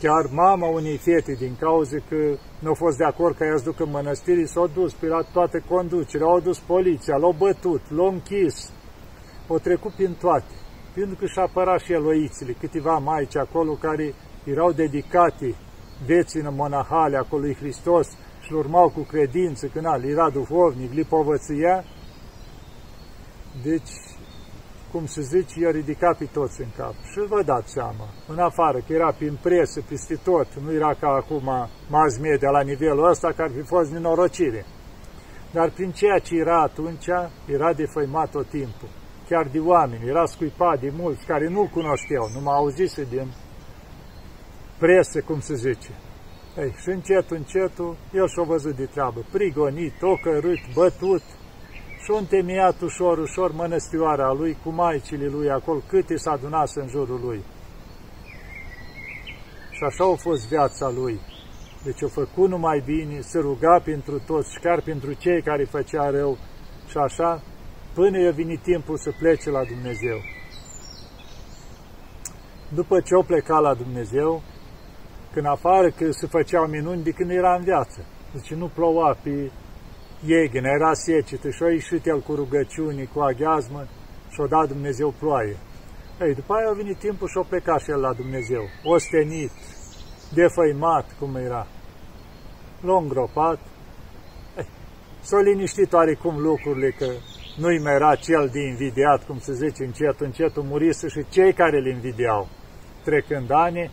chiar 0.00 0.24
mama 0.32 0.66
unei 0.66 0.96
fete, 0.96 1.32
din 1.32 1.56
cauza 1.60 1.96
că 2.08 2.16
nu 2.58 2.70
a 2.70 2.74
fost 2.74 2.96
de 2.96 3.04
acord 3.04 3.36
ca 3.36 3.44
ea 3.44 3.56
să 3.56 3.64
ducă 3.64 3.82
în 3.82 3.90
mănăstiri, 3.90 4.48
s-a 4.48 4.70
dus 4.74 4.92
pe 4.92 5.06
la 5.06 5.22
toate 5.32 5.62
conducerea, 5.68 6.26
au 6.26 6.40
dus 6.40 6.58
poliția, 6.58 7.16
l-au 7.16 7.34
bătut, 7.38 7.80
l-au 7.90 8.08
închis, 8.08 8.72
au 9.48 9.58
trecut 9.58 9.92
prin 9.92 10.16
toate. 10.20 10.54
Pentru 10.94 11.16
că 11.18 11.26
și-a 11.26 11.42
apărat 11.42 11.80
și 11.80 11.92
el 11.92 12.06
oițile, 12.06 12.52
câteva 12.52 12.98
maici 12.98 13.36
acolo 13.36 13.72
care 13.72 14.14
erau 14.44 14.72
dedicate 14.72 15.54
vieții 16.06 16.40
în 16.40 16.54
monahale 16.54 17.16
acolo 17.16 17.42
lui 17.42 17.54
Hristos 17.54 18.08
și 18.50 18.56
urmau 18.56 18.88
cu 18.88 19.00
credință, 19.00 19.66
când 19.66 19.86
era 20.04 20.30
duhovnic, 20.30 20.92
li 20.92 21.04
povăția. 21.04 21.84
Deci 23.62 23.90
cum 24.92 25.06
se 25.06 25.20
zice, 25.20 25.60
i-a 25.60 25.70
ridicat 25.70 26.18
pe 26.18 26.24
toți 26.24 26.60
în 26.60 26.70
cap. 26.76 26.94
Și 27.10 27.18
vă 27.28 27.42
dați 27.42 27.72
seama, 27.72 28.06
în 28.28 28.38
afară, 28.38 28.78
că 28.78 28.92
era 28.92 29.12
prin 29.12 29.38
presă, 29.42 29.80
peste 29.88 30.14
tot, 30.24 30.48
nu 30.54 30.72
era 30.72 30.94
ca 30.94 31.08
acum 31.08 31.48
mass 31.88 32.18
media 32.18 32.50
la 32.50 32.62
nivelul 32.62 33.08
ăsta, 33.08 33.32
care 33.32 33.48
ar 33.48 33.54
fi 33.60 33.66
fost 33.66 33.90
nenorocire. 33.90 34.64
Dar 35.52 35.70
prin 35.70 35.90
ceea 35.90 36.18
ce 36.18 36.34
era 36.34 36.62
atunci, 36.62 37.08
era 37.46 37.72
defăimat 37.72 38.30
tot 38.30 38.48
timpul. 38.48 38.88
Chiar 39.28 39.46
de 39.52 39.58
oameni, 39.58 40.08
era 40.08 40.24
scuipat 40.26 40.80
de 40.80 40.92
mulți 40.96 41.26
care 41.26 41.48
nu-l 41.48 41.66
cunoșteau, 41.66 42.30
nu 42.34 42.40
m-au 42.40 42.56
auzise 42.62 43.04
din 43.10 43.28
presă, 44.78 45.20
cum 45.20 45.40
se 45.40 45.54
zice. 45.54 45.92
Ei, 46.58 46.74
și 46.82 46.88
încet, 46.88 47.30
încetul, 47.30 47.96
el 48.12 48.28
și-a 48.28 48.42
văzut 48.42 48.76
de 48.76 48.84
treabă, 48.84 49.24
prigonit, 49.32 50.02
ocărât, 50.02 50.72
bătut, 50.74 51.22
și-a 52.04 52.18
întemeiat 52.18 52.80
ușor, 52.80 53.18
ușor 53.18 53.52
mănăstioara 53.52 54.32
lui 54.32 54.56
cu 54.64 54.70
maicile 54.70 55.26
lui 55.26 55.50
acolo, 55.50 55.80
câte 55.88 56.16
s-a 56.16 56.30
adunat 56.30 56.70
în 56.74 56.88
jurul 56.88 57.20
lui. 57.24 57.40
Și 59.70 59.82
așa 59.88 60.04
a 60.12 60.16
fost 60.16 60.48
viața 60.48 60.88
lui. 60.88 61.20
Deci 61.84 62.02
a 62.02 62.08
făcut 62.08 62.48
numai 62.48 62.82
bine, 62.84 63.20
se 63.20 63.38
ruga 63.38 63.80
pentru 63.84 64.20
toți 64.26 64.52
și 64.52 64.58
chiar 64.58 64.80
pentru 64.80 65.12
cei 65.12 65.42
care 65.42 65.64
făcea 65.64 66.10
rău 66.10 66.38
și 66.88 66.96
așa, 66.96 67.42
până 67.94 68.18
i-a 68.18 68.30
venit 68.30 68.62
timpul 68.62 68.96
să 68.96 69.10
plece 69.18 69.50
la 69.50 69.64
Dumnezeu. 69.64 70.18
După 72.74 73.00
ce 73.00 73.14
o 73.14 73.22
pleca 73.22 73.58
la 73.58 73.74
Dumnezeu, 73.74 74.42
când 75.32 75.46
afară 75.46 75.90
că 75.90 76.10
se 76.10 76.26
făceau 76.26 76.66
minuni 76.66 77.02
de 77.02 77.10
când 77.10 77.30
era 77.30 77.54
în 77.54 77.62
viață. 77.62 78.04
Deci 78.32 78.54
nu 78.54 78.70
ploua 78.74 79.16
pe 79.22 79.50
Ieghin, 80.24 80.64
era 80.64 80.92
secetă 80.92 81.50
și 81.50 81.62
a 81.62 81.70
ieșit 81.70 82.06
el 82.06 82.20
cu 82.20 82.34
rugăciuni, 82.34 83.10
cu 83.12 83.20
aghiazmă 83.20 83.86
și 84.30 84.40
a 84.40 84.46
dat 84.46 84.68
Dumnezeu 84.68 85.14
ploaie. 85.18 85.56
Ei, 86.20 86.34
după 86.34 86.54
aia 86.54 86.68
a 86.68 86.72
venit 86.72 86.98
timpul 86.98 87.28
și 87.28 87.38
a 87.38 87.46
plecat 87.48 87.80
și 87.80 87.90
el 87.90 88.00
la 88.00 88.12
Dumnezeu, 88.12 88.62
ostenit, 88.84 89.50
defăimat, 90.34 91.06
cum 91.18 91.36
era. 91.36 91.66
L-a 92.80 92.96
îngropat. 92.96 93.58
S-a 95.28 95.40
liniștit 95.40 95.92
oarecum 95.92 96.38
lucrurile 96.38 96.90
că 96.90 97.06
nu-i 97.56 97.78
mai 97.78 97.94
era 97.94 98.14
cel 98.14 98.48
de 98.52 98.60
invidiat, 98.60 99.26
cum 99.26 99.38
se 99.38 99.52
zice, 99.52 99.84
încet, 99.84 100.20
încet, 100.20 100.62
murise 100.62 101.08
și 101.08 101.26
cei 101.28 101.52
care 101.52 101.76
îl 101.76 101.86
invidiau. 101.86 102.48
Trecând 103.04 103.50
ani, 103.50 103.90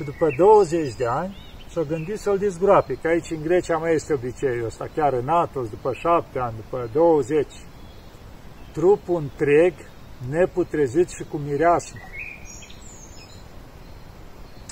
și 0.00 0.06
după 0.06 0.34
20 0.36 0.94
de 0.94 1.06
ani, 1.06 1.36
s-a 1.72 1.82
gândit 1.82 2.18
să-l 2.18 2.38
dezgroape, 2.38 2.98
că 3.02 3.08
aici 3.08 3.30
în 3.30 3.42
Grecia 3.42 3.76
mai 3.76 3.94
este 3.94 4.12
obiceiul 4.12 4.66
ăsta, 4.66 4.88
chiar 4.94 5.12
în 5.12 5.28
Atos, 5.28 5.68
după 5.68 5.92
șapte 5.92 6.38
ani, 6.38 6.54
după 6.56 6.88
20, 6.92 7.46
trupul 8.72 9.16
întreg, 9.16 9.74
neputrezit 10.30 11.08
și 11.08 11.24
cu 11.30 11.36
mireasmă. 11.36 11.98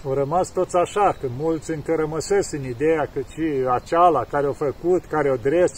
Au 0.04 0.14
rămas 0.14 0.52
toți 0.52 0.76
așa, 0.76 1.16
că 1.20 1.26
mulți 1.38 1.70
încă 1.70 1.94
rămăsesc 1.94 2.52
în 2.52 2.64
ideea 2.64 3.08
că 3.12 3.20
ci 3.20 3.66
aceala 3.70 4.24
care 4.24 4.46
o 4.46 4.52
făcut, 4.52 5.04
care 5.04 5.30
o 5.30 5.36
dres, 5.36 5.72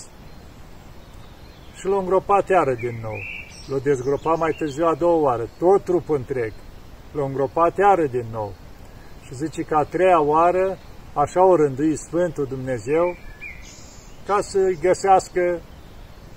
și 1.74 1.86
l-au 1.86 1.98
îngropat 1.98 2.48
iară 2.48 2.74
din 2.74 2.98
nou. 3.02 3.18
L-au 3.66 3.78
dezgropat 3.78 4.38
mai 4.38 4.54
târziu 4.58 4.86
a 4.86 4.94
doua 4.94 5.20
oară, 5.20 5.48
tot 5.58 5.84
trupul 5.84 6.16
întreg. 6.16 6.52
L-au 7.12 7.26
îngropat 7.26 7.76
iară 7.78 8.06
din 8.06 8.26
nou. 8.32 8.52
Și 9.30 9.36
zice 9.36 9.62
că 9.62 9.74
a 9.76 9.84
treia 9.84 10.20
oară 10.20 10.78
așa 11.14 11.44
o 11.44 11.56
rândui 11.56 11.96
Sfântul 11.96 12.46
Dumnezeu, 12.46 13.16
ca 14.26 14.40
să 14.40 14.58
găsească, 14.80 15.60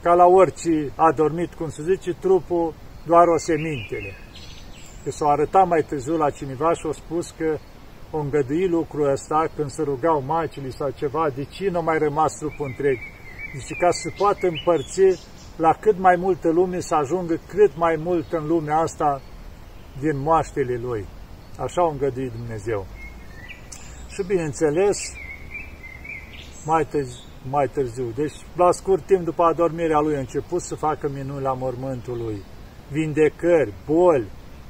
ca 0.01 0.13
la 0.13 0.25
orice 0.25 0.93
a 0.95 1.11
dormit, 1.11 1.53
cum 1.53 1.69
se 1.69 1.83
zice, 1.83 2.13
trupul, 2.19 2.73
doar 3.05 3.27
o 3.27 3.37
semintele. 3.37 4.11
Că 5.03 5.11
s-a 5.11 5.25
arătat 5.27 5.67
mai 5.67 5.81
târziu 5.81 6.17
la 6.17 6.29
cineva 6.29 6.73
și 6.73 6.87
a 6.89 6.91
spus 6.91 7.31
că 7.37 7.57
o 8.11 8.17
îngădui 8.17 8.67
lucrul 8.67 9.11
ăsta 9.11 9.47
când 9.55 9.69
se 9.69 9.83
rugau 9.83 10.23
macile 10.25 10.69
sau 10.69 10.89
ceva, 10.89 11.29
de 11.35 11.43
ce 11.43 11.69
nu 11.69 11.81
mai 11.81 11.97
rămas 11.97 12.33
trupul 12.37 12.65
întreg? 12.65 12.97
Zice, 13.57 13.73
ca 13.73 13.89
să 13.91 14.09
poată 14.17 14.47
împărți 14.47 15.27
la 15.55 15.73
cât 15.79 15.97
mai 15.97 16.15
multă 16.15 16.49
lume, 16.51 16.79
să 16.79 16.95
ajungă 16.95 17.39
cât 17.47 17.71
mai 17.75 17.95
mult 17.99 18.31
în 18.31 18.47
lumea 18.47 18.77
asta 18.77 19.21
din 19.99 20.17
moaștele 20.17 20.79
lui. 20.81 21.05
Așa 21.57 21.83
o 21.85 21.89
îngăduit 21.89 22.31
Dumnezeu. 22.31 22.85
Și 24.07 24.23
bineînțeles, 24.27 24.97
mai 26.65 26.85
târziu, 26.85 27.19
mai 27.49 27.67
târziu, 27.67 28.11
deci 28.15 28.33
la 28.55 28.71
scurt 28.71 29.05
timp 29.05 29.23
după 29.23 29.43
adormirea 29.43 29.99
lui 29.99 30.15
a 30.15 30.19
început 30.19 30.61
să 30.61 30.75
facă 30.75 31.09
minuni 31.09 31.41
la 31.41 31.53
mormântul 31.53 32.17
lui, 32.17 32.43
vindecări, 32.91 33.73
boli, 33.85 34.27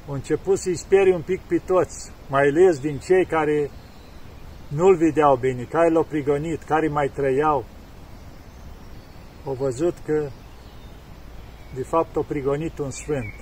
a 0.09 0.13
început 0.13 0.57
să-i 0.57 0.75
sperie 0.75 1.15
un 1.15 1.21
pic 1.21 1.39
pe 1.39 1.61
toți, 1.65 2.11
mai 2.29 2.47
ales 2.47 2.79
din 2.79 2.97
cei 2.97 3.25
care 3.25 3.69
nu-l 4.67 4.95
vedeau 4.95 5.35
bine, 5.35 5.63
care 5.63 5.89
l-au 5.89 6.03
prigonit, 6.03 6.63
care 6.63 6.87
mai 6.87 7.11
trăiau. 7.13 7.65
Au 9.45 9.53
văzut 9.53 9.93
că, 10.05 10.29
de 11.73 11.83
fapt, 11.83 12.15
au 12.15 12.23
prigonit 12.23 12.77
un 12.77 12.89
sfânt. 12.89 13.33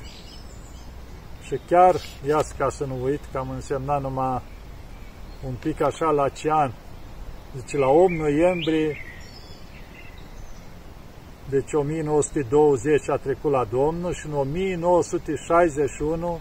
Și 1.52 1.60
chiar, 1.68 1.96
iați 2.28 2.56
ca 2.56 2.70
să 2.70 2.86
nu 2.86 3.04
uit, 3.04 3.20
că 3.32 3.38
am 3.38 3.50
însemnat 3.50 4.02
numai 4.02 4.42
un 5.48 5.54
pic 5.60 5.82
așa 5.82 6.10
la 6.10 6.30
ce 6.30 6.52
an. 6.52 6.72
Deci 7.56 7.74
la 7.74 7.88
8 7.88 8.12
noiembrie, 8.12 8.98
deci 11.50 11.74
1920 11.74 13.10
a 13.10 13.16
trecut 13.16 13.52
la 13.52 13.64
Domnul 13.64 14.14
și 14.14 14.26
în 14.26 14.34
1961 14.34 16.40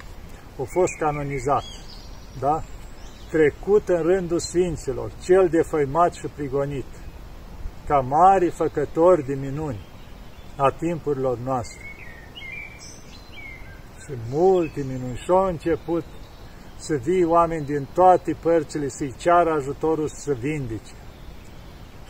a 0.61 0.63
fost 0.67 0.97
canonizat. 0.99 1.65
Da? 2.41 2.63
Trecut 3.31 3.89
în 3.89 4.03
rândul 4.03 4.39
Sfinților, 4.39 5.13
cel 5.25 5.49
defăimat 5.49 6.13
și 6.13 6.27
prigonit, 6.27 6.87
ca 7.87 8.01
mari 8.01 8.51
făcători 8.51 9.27
de 9.27 9.35
minuni. 9.35 9.89
a 10.57 10.71
timpurilor 10.71 11.39
noastre. 11.39 11.90
Și 14.11 14.17
multe 14.31 14.85
minuni 14.89 15.17
și 15.17 15.31
au 15.31 15.47
început 15.47 16.05
să 16.77 16.95
vii 17.03 17.25
oameni 17.25 17.65
din 17.65 17.89
toate 17.95 18.37
părțile 18.43 18.89
să-i 18.89 19.15
ceară 19.19 19.51
ajutorul 19.51 20.09
să 20.09 20.33
vindece. 20.33 20.95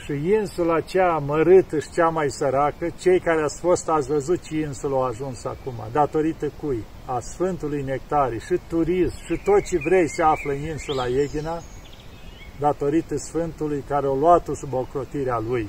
Și 0.04 0.12
insula 0.12 0.74
aceea 0.74 1.16
mărâtă 1.16 1.78
și 1.78 1.90
cea 1.90 2.08
mai 2.08 2.30
săracă, 2.30 2.88
cei 2.98 3.20
care 3.20 3.42
ați 3.42 3.60
fost, 3.60 3.88
ați 3.88 4.08
văzut 4.08 4.42
ce 4.42 4.56
insulă 4.56 4.94
au 4.94 5.02
ajuns 5.02 5.44
acum, 5.44 5.74
datorită 5.92 6.52
cui? 6.60 6.84
A 7.06 7.20
Sfântului 7.20 7.82
Nectarii 7.82 8.40
și 8.40 8.60
turism 8.68 9.16
și 9.24 9.40
tot 9.44 9.62
ce 9.64 9.78
vrei 9.84 10.08
se 10.08 10.22
află 10.22 10.52
în 10.52 10.62
insula 10.62 11.06
Eghina, 11.06 11.62
datorită 12.58 13.16
Sfântului 13.16 13.84
care 13.88 14.06
o 14.06 14.14
luat-o 14.14 14.54
sub 14.54 14.72
ocrotirea 14.72 15.38
lui. 15.48 15.68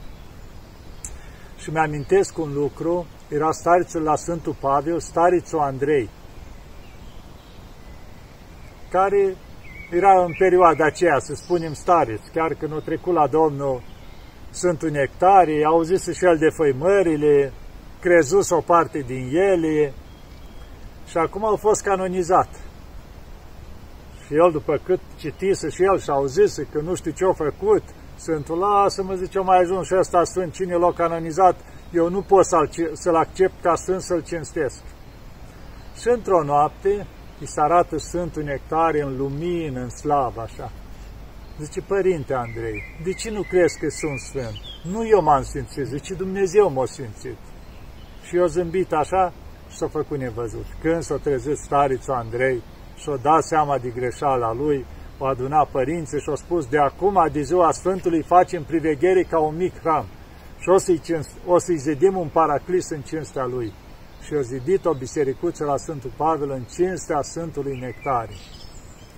Și 1.57 1.69
mi-amintesc 1.69 2.37
un 2.37 2.53
lucru, 2.53 3.05
era 3.29 3.51
starițul 3.51 4.01
la 4.01 4.15
Sfântul 4.15 4.55
Pavel, 4.59 4.99
starițul 4.99 5.59
Andrei, 5.59 6.09
care 8.91 9.35
era 9.91 10.23
în 10.23 10.33
perioada 10.37 10.85
aceea, 10.85 11.19
să 11.19 11.33
spunem 11.33 11.73
stareț, 11.73 12.21
chiar 12.33 12.53
când 12.53 12.73
a 12.73 12.79
trecut 12.85 13.13
la 13.13 13.27
Domnul 13.27 13.81
Sfântul 14.49 14.89
Nectarie, 14.89 15.65
au 15.65 15.81
zis 15.81 16.03
și 16.17 16.25
el 16.25 16.37
de 16.37 16.49
făimările, 16.49 17.53
crezus 17.99 18.49
o 18.49 18.61
parte 18.61 18.99
din 18.99 19.29
ele 19.35 19.93
și 21.07 21.17
acum 21.17 21.45
au 21.45 21.55
fost 21.55 21.81
canonizat. 21.81 22.49
Și 24.25 24.33
el, 24.33 24.51
după 24.51 24.81
cât 24.85 24.99
citise 25.17 25.69
și 25.69 25.83
el 25.83 25.99
și 25.99 26.09
au 26.09 26.25
zis 26.25 26.55
că 26.71 26.79
nu 26.81 26.95
știu 26.95 27.11
ce-a 27.11 27.33
făcut, 27.33 27.83
Sfântul, 28.15 28.57
lasă-mă, 28.57 29.13
zice, 29.13 29.37
eu 29.37 29.43
mai 29.43 29.57
ajuns 29.59 29.85
și 29.87 29.95
ăsta 29.99 30.23
Sfânt, 30.23 30.53
cine 30.53 30.75
l-a 30.75 30.93
canonizat, 30.93 31.55
eu 31.93 32.09
nu 32.09 32.21
pot 32.21 32.45
să-l 32.93 33.15
accept 33.15 33.53
ca 33.61 33.75
Sfânt 33.75 34.01
să-l 34.01 34.23
cinstesc. 34.23 34.81
Și 35.99 36.07
într-o 36.09 36.43
noapte, 36.43 37.07
îi 37.41 37.47
se 37.47 37.61
arată 37.61 37.97
Sfântul 37.97 38.43
Nectare 38.43 39.01
în 39.01 39.17
lumină, 39.17 39.79
în 39.79 39.89
slavă, 39.89 40.41
așa. 40.41 40.71
Zice, 41.59 41.81
Părinte 41.81 42.33
Andrei, 42.33 42.83
de 43.03 43.11
ce 43.13 43.29
nu 43.29 43.41
crezi 43.41 43.79
că 43.79 43.87
sunt 43.89 44.19
Sfânt? 44.19 44.55
Nu 44.93 45.07
eu 45.07 45.21
m-am 45.21 45.43
sfințit, 45.43 45.85
zice, 45.85 46.13
Dumnezeu 46.13 46.69
m-a 46.69 46.85
sfințit. 46.85 47.37
Și 48.23 48.35
eu 48.35 48.45
zâmbit 48.45 48.91
așa 48.93 49.33
și 49.69 49.77
s-a 49.77 49.87
făcut 49.87 50.17
nevăzut. 50.17 50.65
Când 50.81 51.01
s-a 51.01 51.15
trezit 51.15 51.57
starițul 51.57 52.13
Andrei 52.13 52.63
și-a 52.95 53.15
dat 53.21 53.43
seama 53.43 53.77
de 53.77 53.89
greșeala 53.89 54.53
lui, 54.53 54.85
o 55.17 55.25
aduna 55.25 55.67
părinții 55.71 56.19
și-a 56.19 56.35
spus, 56.35 56.65
de 56.65 56.77
acum, 56.77 57.29
de 57.31 57.41
ziua 57.41 57.71
Sfântului, 57.71 58.23
facem 58.23 58.63
priveghere 58.63 59.23
ca 59.23 59.39
un 59.39 59.55
mic 59.55 59.79
hram 59.79 60.05
și 60.59 60.69
o 60.69 60.77
să-i, 60.77 61.01
o 61.45 61.57
să 61.57 61.73
zidim 61.75 62.17
un 62.17 62.27
paraclis 62.27 62.89
în 62.89 63.01
cinstea 63.01 63.45
lui 63.45 63.73
și 64.25 64.33
a 64.33 64.41
zidit 64.41 64.85
o 64.85 64.93
bisericuță 64.93 65.63
la 65.65 65.77
Sfântul 65.77 66.13
Pavel 66.17 66.49
în 66.49 66.63
cinstea 66.63 67.21
Sfântului 67.21 67.79
Nectare. 67.79 68.33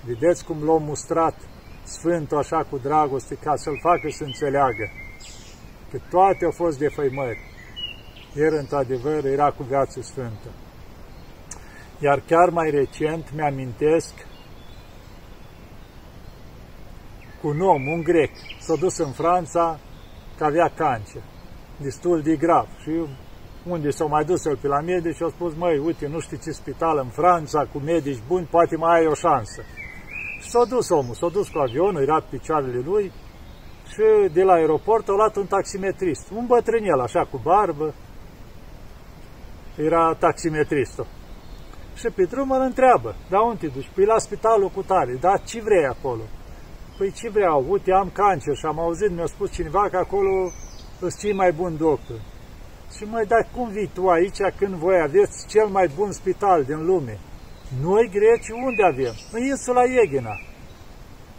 Vedeți 0.05 0.45
cum 0.45 0.63
l-a 0.63 0.77
mustrat 0.77 1.35
Sfântul 1.83 2.37
așa 2.37 2.63
cu 2.69 2.77
dragoste 2.77 3.35
ca 3.35 3.55
să-l 3.55 3.79
facă 3.81 4.09
să 4.09 4.23
înțeleagă 4.23 4.91
că 5.91 5.99
toate 6.09 6.45
au 6.45 6.51
fost 6.51 6.77
de 6.77 6.87
făimări. 6.87 7.39
El, 8.35 8.53
într-adevăr, 8.53 9.25
era 9.25 9.51
cu 9.51 9.63
viață 9.63 10.01
sfântă. 10.01 10.49
Iar 11.99 12.19
chiar 12.27 12.49
mai 12.49 12.69
recent 12.69 13.33
mi-amintesc 13.35 14.13
cu 17.41 17.47
un 17.47 17.61
om, 17.61 17.87
un 17.87 18.01
grec, 18.03 18.31
s-a 18.59 18.75
dus 18.75 18.97
în 18.97 19.11
Franța 19.11 19.79
că 20.37 20.43
avea 20.43 20.71
cancer, 20.75 21.21
destul 21.77 22.21
de 22.21 22.35
grav. 22.35 22.67
Și 22.81 22.91
unde 23.67 23.89
s-au 23.89 24.07
mai 24.07 24.25
dus 24.25 24.45
el 24.45 24.57
pe 24.57 24.67
la 24.67 24.81
medici 24.81 25.15
și 25.15 25.23
au 25.23 25.29
spus, 25.29 25.53
măi, 25.55 25.77
uite, 25.77 26.07
nu 26.07 26.19
știi 26.19 26.39
ce 26.39 26.51
spital 26.51 26.97
în 26.97 27.09
Franța, 27.09 27.67
cu 27.71 27.77
medici 27.77 28.23
buni, 28.27 28.47
poate 28.51 28.75
mai 28.75 28.99
ai 28.99 29.05
o 29.05 29.13
șansă. 29.13 29.61
Și 30.41 30.49
s-a 30.49 30.65
dus 30.65 30.89
omul, 30.89 31.13
s-a 31.13 31.27
dus 31.27 31.47
cu 31.47 31.59
avionul, 31.59 32.01
era 32.01 32.19
pe 32.19 32.37
picioarele 32.37 32.81
lui 32.85 33.11
și 33.87 34.33
de 34.33 34.43
la 34.43 34.53
aeroport 34.53 35.09
a 35.09 35.11
luat 35.11 35.35
un 35.35 35.45
taximetrist, 35.45 36.29
un 36.35 36.45
bătrânel, 36.45 36.99
așa, 36.99 37.27
cu 37.31 37.39
barbă, 37.43 37.93
era 39.75 40.15
taximetristul. 40.19 41.07
Și 41.95 42.07
pe 42.15 42.23
drum 42.23 42.51
îl 42.51 42.61
întreabă, 42.61 43.15
da, 43.29 43.39
unde 43.41 43.57
te 43.59 43.67
duci? 43.67 43.89
Păi 43.95 44.05
la 44.05 44.17
spitalul 44.17 44.69
cu 44.69 44.81
tare, 44.81 45.17
da, 45.19 45.37
ce 45.37 45.61
vrei 45.61 45.85
acolo? 45.85 46.21
Păi 46.97 47.11
ce 47.11 47.29
vreau? 47.29 47.65
Uite, 47.69 47.91
am 47.91 48.09
cancer 48.13 48.55
și 48.55 48.65
am 48.65 48.79
auzit, 48.79 49.11
mi-a 49.11 49.25
spus 49.25 49.51
cineva 49.51 49.89
că 49.89 49.97
acolo 49.97 50.51
sunt 50.99 51.17
cei 51.19 51.33
mai 51.33 51.51
buni 51.51 51.77
doctori. 51.77 52.32
Și 52.97 53.03
mai 53.03 53.25
dar 53.25 53.47
cum 53.55 53.69
vii 53.69 53.91
tu 53.93 54.09
aici 54.09 54.41
când 54.57 54.73
voi 54.73 55.01
aveți 55.01 55.47
cel 55.47 55.67
mai 55.67 55.87
bun 55.95 56.11
spital 56.11 56.63
din 56.63 56.85
lume? 56.85 57.19
Noi 57.81 58.09
greci 58.09 58.49
unde 58.49 58.83
avem? 58.83 59.13
În 59.31 59.43
insula 59.43 59.83
Eghina. 59.83 60.35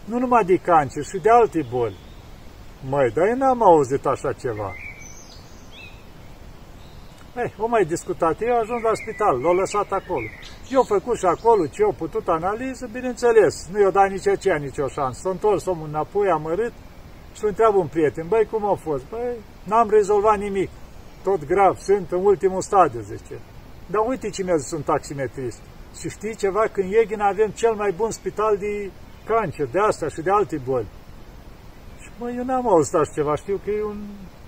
Nu 0.05 0.19
numai 0.19 0.43
de 0.43 0.57
cancer, 0.57 1.03
și 1.03 1.17
de 1.17 1.29
alte 1.29 1.65
boli. 1.69 1.97
Măi, 2.89 3.11
dar 3.11 3.27
eu 3.27 3.35
n-am 3.35 3.63
auzit 3.63 4.05
așa 4.05 4.33
ceva. 4.33 4.73
Ei, 7.37 7.53
o 7.57 7.67
mai 7.67 7.85
discutat, 7.85 8.41
eu 8.41 8.57
ajuns 8.57 8.81
la 8.81 8.93
spital, 8.93 9.41
l-au 9.41 9.53
lăsat 9.53 9.91
acolo. 9.91 10.27
Eu 10.69 10.79
am 10.79 10.85
făcut 10.85 11.17
și 11.17 11.25
acolo 11.25 11.65
ce 11.65 11.83
au 11.83 11.93
putut 11.97 12.27
analiză, 12.27 12.89
bineînțeles, 12.91 13.67
nu 13.71 13.79
i-o 13.79 13.89
dat 13.89 14.09
nici 14.09 14.27
aceea, 14.27 14.57
nici 14.57 14.77
o 14.77 14.87
șansă. 14.87 15.19
S-a 15.23 15.29
întors 15.29 15.65
omul 15.65 15.87
înapoi, 15.87 16.29
amărât 16.29 16.73
și 17.35 17.43
îl 17.43 17.47
întreabă 17.47 17.77
un 17.77 17.87
prieten, 17.87 18.25
băi, 18.27 18.47
cum 18.51 18.65
a 18.65 18.75
fost? 18.75 19.03
Băi, 19.09 19.35
n-am 19.63 19.89
rezolvat 19.89 20.37
nimic 20.37 20.69
tot 21.27 21.41
grav, 21.53 21.75
sunt 21.77 22.11
în 22.11 22.25
ultimul 22.25 22.61
stadiu, 22.61 23.01
zice. 23.11 23.35
Dar 23.91 24.01
uite 24.07 24.29
ce 24.29 24.43
mi-a 24.43 24.55
zis 24.55 24.71
un 24.71 24.81
taximetrist. 24.81 25.61
Și 25.99 26.09
știi 26.09 26.35
ceva, 26.35 26.63
când 26.73 26.91
Ieghin 26.91 27.21
avem 27.21 27.49
cel 27.49 27.73
mai 27.73 27.91
bun 27.99 28.11
spital 28.11 28.57
de 28.57 28.91
cancer, 29.25 29.67
de 29.71 29.79
asta 29.79 30.07
și 30.09 30.21
de 30.21 30.31
alte 30.31 30.57
boli. 30.67 30.87
Și 32.01 32.09
mă, 32.19 32.31
eu 32.37 32.43
n-am 32.43 32.67
auzit 32.67 32.93
așa 32.93 33.11
ceva, 33.13 33.35
știu 33.35 33.57
că 33.63 33.69
e 33.71 33.83
un 33.83 34.01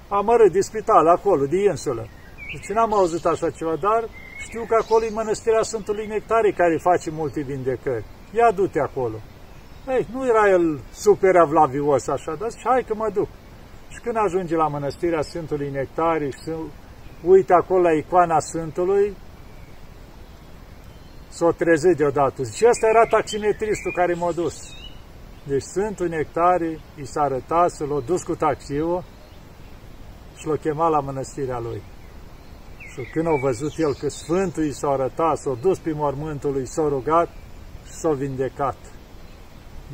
amărât 0.07 0.51
de 0.51 0.61
spital 0.61 1.07
acolo, 1.07 1.45
de 1.45 1.59
insulă. 1.63 2.07
Deci 2.53 2.75
n-am 2.75 2.93
auzit 2.93 3.25
așa 3.25 3.49
ceva, 3.49 3.75
dar 3.75 4.01
știu 4.45 4.63
că 4.69 4.75
acolo 4.81 5.03
e 5.05 5.09
mănăstirea 5.09 5.61
Sfântului 5.61 6.07
Nectarii 6.07 6.53
care 6.53 6.77
face 6.77 7.09
multe 7.11 7.41
vindecări. 7.41 8.05
Ia 8.31 8.51
du-te 8.51 8.79
acolo. 8.79 9.17
Ei, 9.87 10.07
nu 10.13 10.25
era 10.25 10.49
el 10.49 10.79
super 10.93 11.35
avlavios 11.35 12.07
așa, 12.07 12.35
dar 12.39 12.49
zice, 12.49 12.67
hai 12.67 12.83
că 12.87 12.93
mă 12.95 13.09
duc. 13.13 13.27
Și 13.89 13.99
când 14.03 14.15
ajunge 14.17 14.55
la 14.55 14.67
mănăstirea 14.67 15.21
Sfântului 15.21 15.69
Nectarii 15.69 16.31
și 16.31 16.51
uite 17.23 17.53
acolo 17.53 17.81
la 17.81 17.91
icoana 17.91 18.39
Sfântului, 18.39 19.15
s-o 21.29 21.51
trezit 21.51 21.97
deodată. 21.97 22.43
Și 22.43 22.65
ăsta 22.69 22.87
era 22.87 23.05
taximetristul 23.05 23.91
care 23.95 24.13
m-a 24.13 24.31
dus. 24.31 24.55
Deci 25.47 25.61
Sfântul 25.61 26.07
Nectarii 26.07 26.79
i 27.01 27.05
s-a 27.05 27.21
arătat 27.21 27.69
să 27.69 27.85
l-a 27.85 27.99
dus 27.99 28.23
cu 28.23 28.35
taxiul 28.35 29.03
și 30.37 30.47
l-a 30.47 30.55
chemat 30.55 30.91
la 30.91 30.99
mănăstirea 30.99 31.59
lui. 31.59 31.81
Și 32.91 33.01
când 33.11 33.27
a 33.27 33.39
văzut 33.41 33.73
el 33.77 33.93
că 33.93 34.09
Sfântul 34.09 34.63
i 34.65 34.71
s-a 34.71 34.89
arătat, 34.89 35.37
s-a 35.37 35.57
dus 35.61 35.77
pe 35.79 35.91
mormântul 35.93 36.51
lui, 36.51 36.67
s-a 36.67 36.87
rugat 36.87 37.29
și 37.85 37.91
s-a 37.91 38.11
vindecat. 38.11 38.77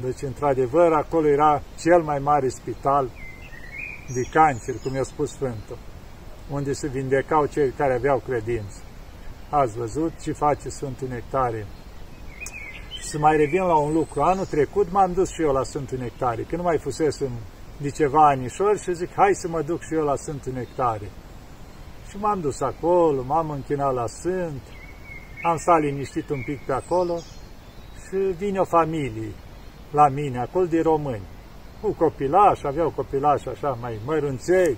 Deci, 0.01 0.21
într-adevăr, 0.21 0.91
acolo 0.93 1.27
era 1.27 1.61
cel 1.79 2.01
mai 2.01 2.19
mare 2.19 2.47
spital 2.47 3.09
de 4.11 4.21
cancer, 4.31 4.75
cum 4.83 4.95
i-a 4.95 5.03
spus 5.03 5.31
Sfântul, 5.31 5.77
unde 6.49 6.73
se 6.73 6.87
vindecau 6.87 7.45
cei 7.45 7.69
care 7.69 7.93
aveau 7.93 8.21
credință. 8.27 8.79
Ați 9.49 9.77
văzut 9.77 10.11
ce 10.21 10.31
face 10.31 10.69
Sfântul 10.69 11.07
Nectarie. 11.07 11.65
Și 12.89 13.03
să 13.03 13.17
mai 13.17 13.37
revin 13.37 13.61
la 13.61 13.75
un 13.75 13.93
lucru. 13.93 14.21
Anul 14.21 14.45
trecut 14.45 14.91
m-am 14.91 15.13
dus 15.13 15.29
și 15.29 15.41
eu 15.41 15.51
la 15.51 15.63
Sfântul 15.63 15.97
Nectarie, 15.97 16.43
când 16.43 16.61
nu 16.61 16.67
mai 16.67 16.77
fusesem 16.77 17.31
de 17.77 17.89
ceva 17.89 18.27
anișori 18.27 18.81
și 18.81 18.93
zic, 18.93 19.13
hai 19.13 19.31
să 19.33 19.47
mă 19.47 19.61
duc 19.61 19.81
și 19.81 19.93
eu 19.93 20.03
la 20.03 20.15
Sfântul 20.15 20.53
Nectarie. 20.53 21.09
Și 22.09 22.17
m-am 22.17 22.39
dus 22.39 22.61
acolo, 22.61 23.23
m-am 23.23 23.49
închinat 23.49 23.93
la 23.93 24.07
Sfânt, 24.07 24.61
am 25.43 25.57
stat 25.57 25.81
liniștit 25.81 26.29
un 26.29 26.41
pic 26.45 26.65
pe 26.65 26.73
acolo 26.73 27.17
și 28.07 28.15
vine 28.15 28.59
o 28.59 28.65
familie 28.65 29.31
la 29.91 30.07
mine, 30.07 30.39
acolo 30.39 30.65
de 30.65 30.81
români 30.81 31.27
cu 31.83 31.91
copilași, 31.91 32.67
aveau 32.67 32.89
copilași 32.89 33.49
așa 33.49 33.77
mai 33.81 33.99
mărunței. 34.05 34.77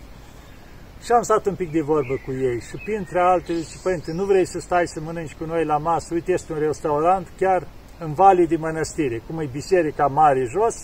Și 1.04 1.12
am 1.12 1.22
stat 1.22 1.46
un 1.46 1.56
pic 1.56 1.72
de 1.72 1.82
vorbă 1.82 2.16
cu 2.26 2.32
ei 2.32 2.60
și 2.60 2.76
printre 2.84 3.20
altele 3.20 3.58
zice, 3.58 3.78
părinte, 3.84 4.12
nu 4.12 4.24
vrei 4.24 4.46
să 4.46 4.60
stai 4.60 4.88
să 4.88 5.00
mănânci 5.02 5.34
cu 5.34 5.46
noi 5.46 5.66
la 5.66 5.78
masă? 5.78 6.14
Uite, 6.14 6.32
este 6.32 6.54
un 6.54 6.60
restaurant 6.60 7.28
chiar 7.38 7.68
în 8.00 8.14
Vale 8.14 8.46
de 8.46 8.56
Mănăstire, 8.56 9.22
cum 9.28 9.40
e 9.40 9.50
Biserica 9.52 10.08
Mare 10.08 10.44
jos, 10.44 10.76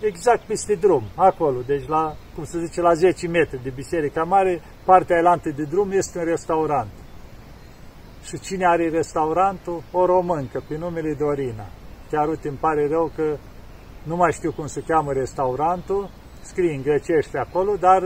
exact 0.00 0.42
peste 0.42 0.74
drum, 0.74 1.02
acolo, 1.14 1.60
deci 1.66 1.86
la, 1.88 2.16
cum 2.34 2.44
se 2.44 2.64
zice, 2.64 2.80
la 2.80 2.94
10 2.94 3.28
metri 3.28 3.62
de 3.62 3.70
Biserica 3.74 4.22
Mare, 4.22 4.62
partea 4.84 5.16
elantă 5.16 5.50
de 5.50 5.62
drum 5.62 5.90
este 5.90 6.18
un 6.18 6.24
restaurant. 6.24 6.90
Și 8.24 8.40
cine 8.40 8.66
are 8.66 8.88
restaurantul? 8.88 9.82
O 9.92 10.06
româncă, 10.06 10.62
pe 10.68 10.76
numele 10.76 11.14
Dorina. 11.18 11.66
Chiar 12.10 12.28
uite, 12.28 12.48
îmi 12.48 12.58
pare 12.60 12.88
rău 12.88 13.12
că 13.16 13.36
nu 14.02 14.16
mai 14.16 14.32
știu 14.32 14.52
cum 14.52 14.66
se 14.66 14.82
cheamă 14.86 15.12
restaurantul, 15.12 16.10
scrie 16.40 16.74
în 16.74 16.82
grecește 16.82 17.38
acolo, 17.38 17.76
dar 17.76 18.02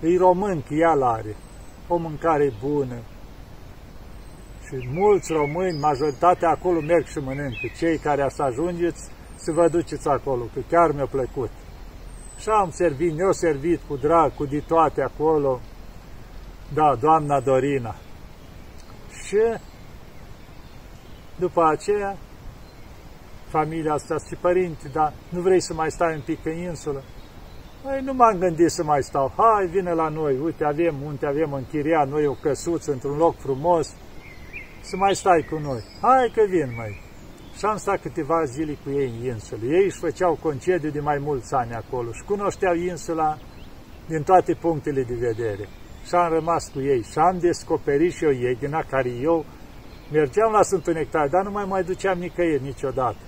e 0.00 0.18
român 0.18 0.62
că 0.62 0.74
ea 0.74 0.90
are. 1.00 1.36
o 1.88 1.96
mâncare 1.96 2.52
bună. 2.60 2.96
Și 4.66 4.88
mulți 4.92 5.32
români, 5.32 5.78
majoritatea 5.78 6.48
acolo 6.48 6.80
merg 6.80 7.06
și 7.06 7.18
mănâncă. 7.18 7.66
Cei 7.78 7.98
care 7.98 8.26
să 8.28 8.42
ajungeți, 8.42 9.10
să 9.36 9.52
vă 9.52 9.68
duceți 9.68 10.08
acolo, 10.08 10.44
că 10.54 10.60
chiar 10.68 10.92
mi-a 10.92 11.06
plăcut. 11.06 11.50
Și 12.38 12.48
am 12.48 12.70
servit, 12.70 13.12
ne-au 13.12 13.32
servit 13.32 13.80
cu 13.88 13.96
drag, 13.96 14.34
cu 14.34 14.44
ditoate 14.44 15.02
acolo. 15.02 15.60
Da, 16.74 16.96
doamna 17.00 17.40
Dorina. 17.40 17.94
Și 19.26 19.42
după 21.38 21.62
aceea, 21.64 22.16
familia 23.58 23.92
asta 23.92 24.16
și 24.28 24.34
părinți, 24.46 24.92
dar 24.92 25.12
nu 25.34 25.40
vrei 25.40 25.60
să 25.60 25.72
mai 25.74 25.90
stai 25.90 26.14
un 26.14 26.24
pic 26.28 26.38
pe 26.38 26.50
insulă? 26.50 27.02
Păi 27.82 28.00
nu 28.04 28.12
m-am 28.12 28.36
gândit 28.38 28.70
să 28.70 28.82
mai 28.84 29.02
stau. 29.02 29.32
Hai, 29.36 29.66
vine 29.66 29.92
la 29.92 30.08
noi, 30.08 30.38
uite, 30.44 30.64
avem, 30.64 30.94
unde 31.10 31.26
avem 31.26 31.52
închiriat 31.52 32.08
noi 32.08 32.26
o 32.26 32.34
căsuță 32.42 32.92
într-un 32.92 33.16
loc 33.16 33.34
frumos, 33.38 33.86
să 34.80 34.96
mai 34.96 35.14
stai 35.14 35.46
cu 35.50 35.58
noi. 35.58 35.80
Hai 36.00 36.32
că 36.34 36.42
vin, 36.48 36.70
mai. 36.76 36.92
Și 37.58 37.64
am 37.64 37.76
stat 37.76 38.00
câteva 38.00 38.44
zile 38.44 38.74
cu 38.84 38.90
ei 38.90 39.12
în 39.18 39.24
insulă. 39.32 39.64
Ei 39.64 39.84
își 39.84 39.98
făceau 39.98 40.38
concediu 40.42 40.90
de 40.90 41.00
mai 41.00 41.18
mulți 41.18 41.54
ani 41.54 41.74
acolo 41.74 42.12
și 42.12 42.22
cunoșteau 42.22 42.74
insula 42.74 43.38
din 44.06 44.22
toate 44.22 44.52
punctele 44.54 45.02
de 45.02 45.14
vedere. 45.14 45.68
Și 46.06 46.14
am 46.14 46.32
rămas 46.32 46.68
cu 46.72 46.80
ei 46.80 47.02
și 47.02 47.18
am 47.18 47.38
descoperit 47.38 48.12
și 48.12 48.24
eu 48.24 48.30
Ieghina, 48.30 48.82
care 48.82 49.08
eu 49.08 49.44
mergeam 50.12 50.52
la 50.52 50.62
Sfântul 50.62 50.92
Nectar, 50.92 51.28
dar 51.28 51.44
nu 51.44 51.50
mai 51.50 51.64
mai 51.68 51.82
duceam 51.82 52.18
nicăieri 52.18 52.62
niciodată. 52.62 53.24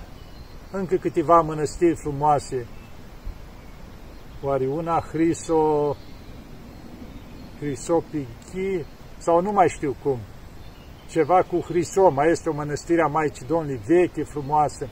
Încă 0.71 0.95
câteva 0.95 1.41
mănăstiri 1.41 1.95
frumoase. 1.95 2.67
Oare 4.43 4.67
una 4.67 4.99
Hriso, 5.11 5.95
Hrisopichi, 7.59 8.85
sau 9.17 9.41
nu 9.41 9.51
mai 9.51 9.69
știu 9.69 9.95
cum 10.03 10.19
ceva 11.09 11.41
cu 11.41 11.59
Hrisoma, 11.59 12.23
este 12.23 12.49
o 12.49 12.53
mănăstire 12.53 13.01
a 13.01 13.07
Maicii 13.07 13.45
Domnului 13.45 13.81
veche, 13.87 14.23
frumoasă. 14.23 14.89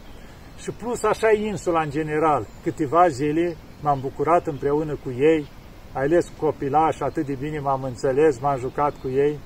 Și 0.58 0.72
plus 0.72 1.04
așa 1.04 1.32
insula 1.32 1.82
în 1.82 1.90
general. 1.90 2.48
Câteva 2.64 3.08
zile 3.08 3.58
m-am 3.82 4.00
bucurat 4.00 4.48
împreună 4.48 4.96
cu 5.04 5.10
ei, 5.10 5.48
ales 5.94 6.28
cu 6.28 6.46
copilași, 6.46 7.04
atât 7.04 7.26
de 7.26 7.36
bine 7.40 7.60
m-am 7.60 7.84
înțeles, 7.84 8.40
m-am 8.40 8.60
jucat 8.60 8.94
cu 9.02 9.08
ei 9.08 9.40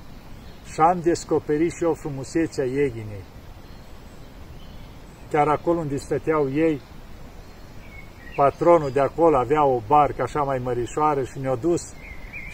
și 0.64 0.80
am 0.80 1.00
descoperit 1.00 1.72
și 1.72 1.84
eu 1.84 1.94
frumusețea 1.94 2.64
Ieghinei. 2.64 3.24
Chiar 5.30 5.48
acolo 5.48 5.78
unde 5.78 5.96
stăteau 5.96 6.50
ei, 6.52 6.80
patronul 8.36 8.90
de 8.90 9.00
acolo 9.00 9.36
avea 9.36 9.64
o 9.64 9.80
barcă 9.86 10.22
așa 10.22 10.42
mai 10.42 10.58
mărișoară 10.58 11.22
și 11.22 11.38
ne-a 11.38 11.54
dus 11.54 11.82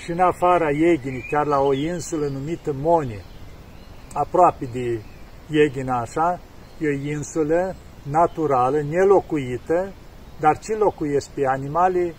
și 0.05 0.11
în 0.11 0.21
afara 0.21 0.71
Ieghinii, 0.71 1.29
chiar 1.31 1.47
la 1.47 1.61
o 1.61 1.73
insulă 1.73 2.27
numită 2.27 2.73
Monie 2.73 3.23
aproape 4.13 4.69
de 4.73 5.01
Ieghina 5.49 6.01
așa, 6.01 6.41
e 6.79 6.89
o 6.89 7.09
insulă 7.09 7.75
naturală, 8.03 8.83
nelocuită, 8.83 9.93
dar 10.41 10.59
ce 10.59 10.75
locuiesc 10.75 11.29
pe 11.31 11.43
animale? 11.47 12.15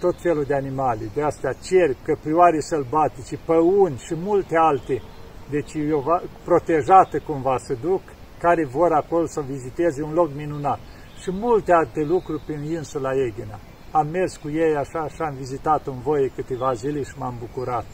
Tot 0.00 0.20
felul 0.20 0.44
de 0.44 0.54
animale, 0.54 1.10
de 1.14 1.22
astea 1.22 1.52
cer, 1.52 1.96
căprioare 2.02 2.60
sălbatice, 2.60 3.38
păuni 3.44 3.96
și 3.96 4.14
multe 4.14 4.56
alte. 4.56 5.02
Deci 5.50 5.74
e 5.74 5.92
o 5.92 6.02
protejată 6.44 7.18
cumva 7.26 7.56
să 7.58 7.76
duc, 7.80 8.02
care 8.38 8.64
vor 8.64 8.92
acolo 8.92 9.26
să 9.26 9.40
viziteze 9.40 10.02
un 10.02 10.12
loc 10.12 10.34
minunat. 10.34 10.78
Și 11.22 11.30
multe 11.30 11.72
alte 11.72 12.02
lucruri 12.02 12.42
prin 12.46 12.62
insula 12.62 13.10
Eghina. 13.26 13.58
Am 13.90 14.06
mers 14.06 14.36
cu 14.36 14.48
ei 14.50 14.76
așa 14.76 15.08
și 15.08 15.20
am 15.20 15.34
vizitat 15.34 15.86
în 15.86 15.98
voie 16.00 16.28
câteva 16.34 16.72
zile 16.72 17.02
și 17.02 17.18
m-am 17.18 17.34
bucurat. 17.38 17.86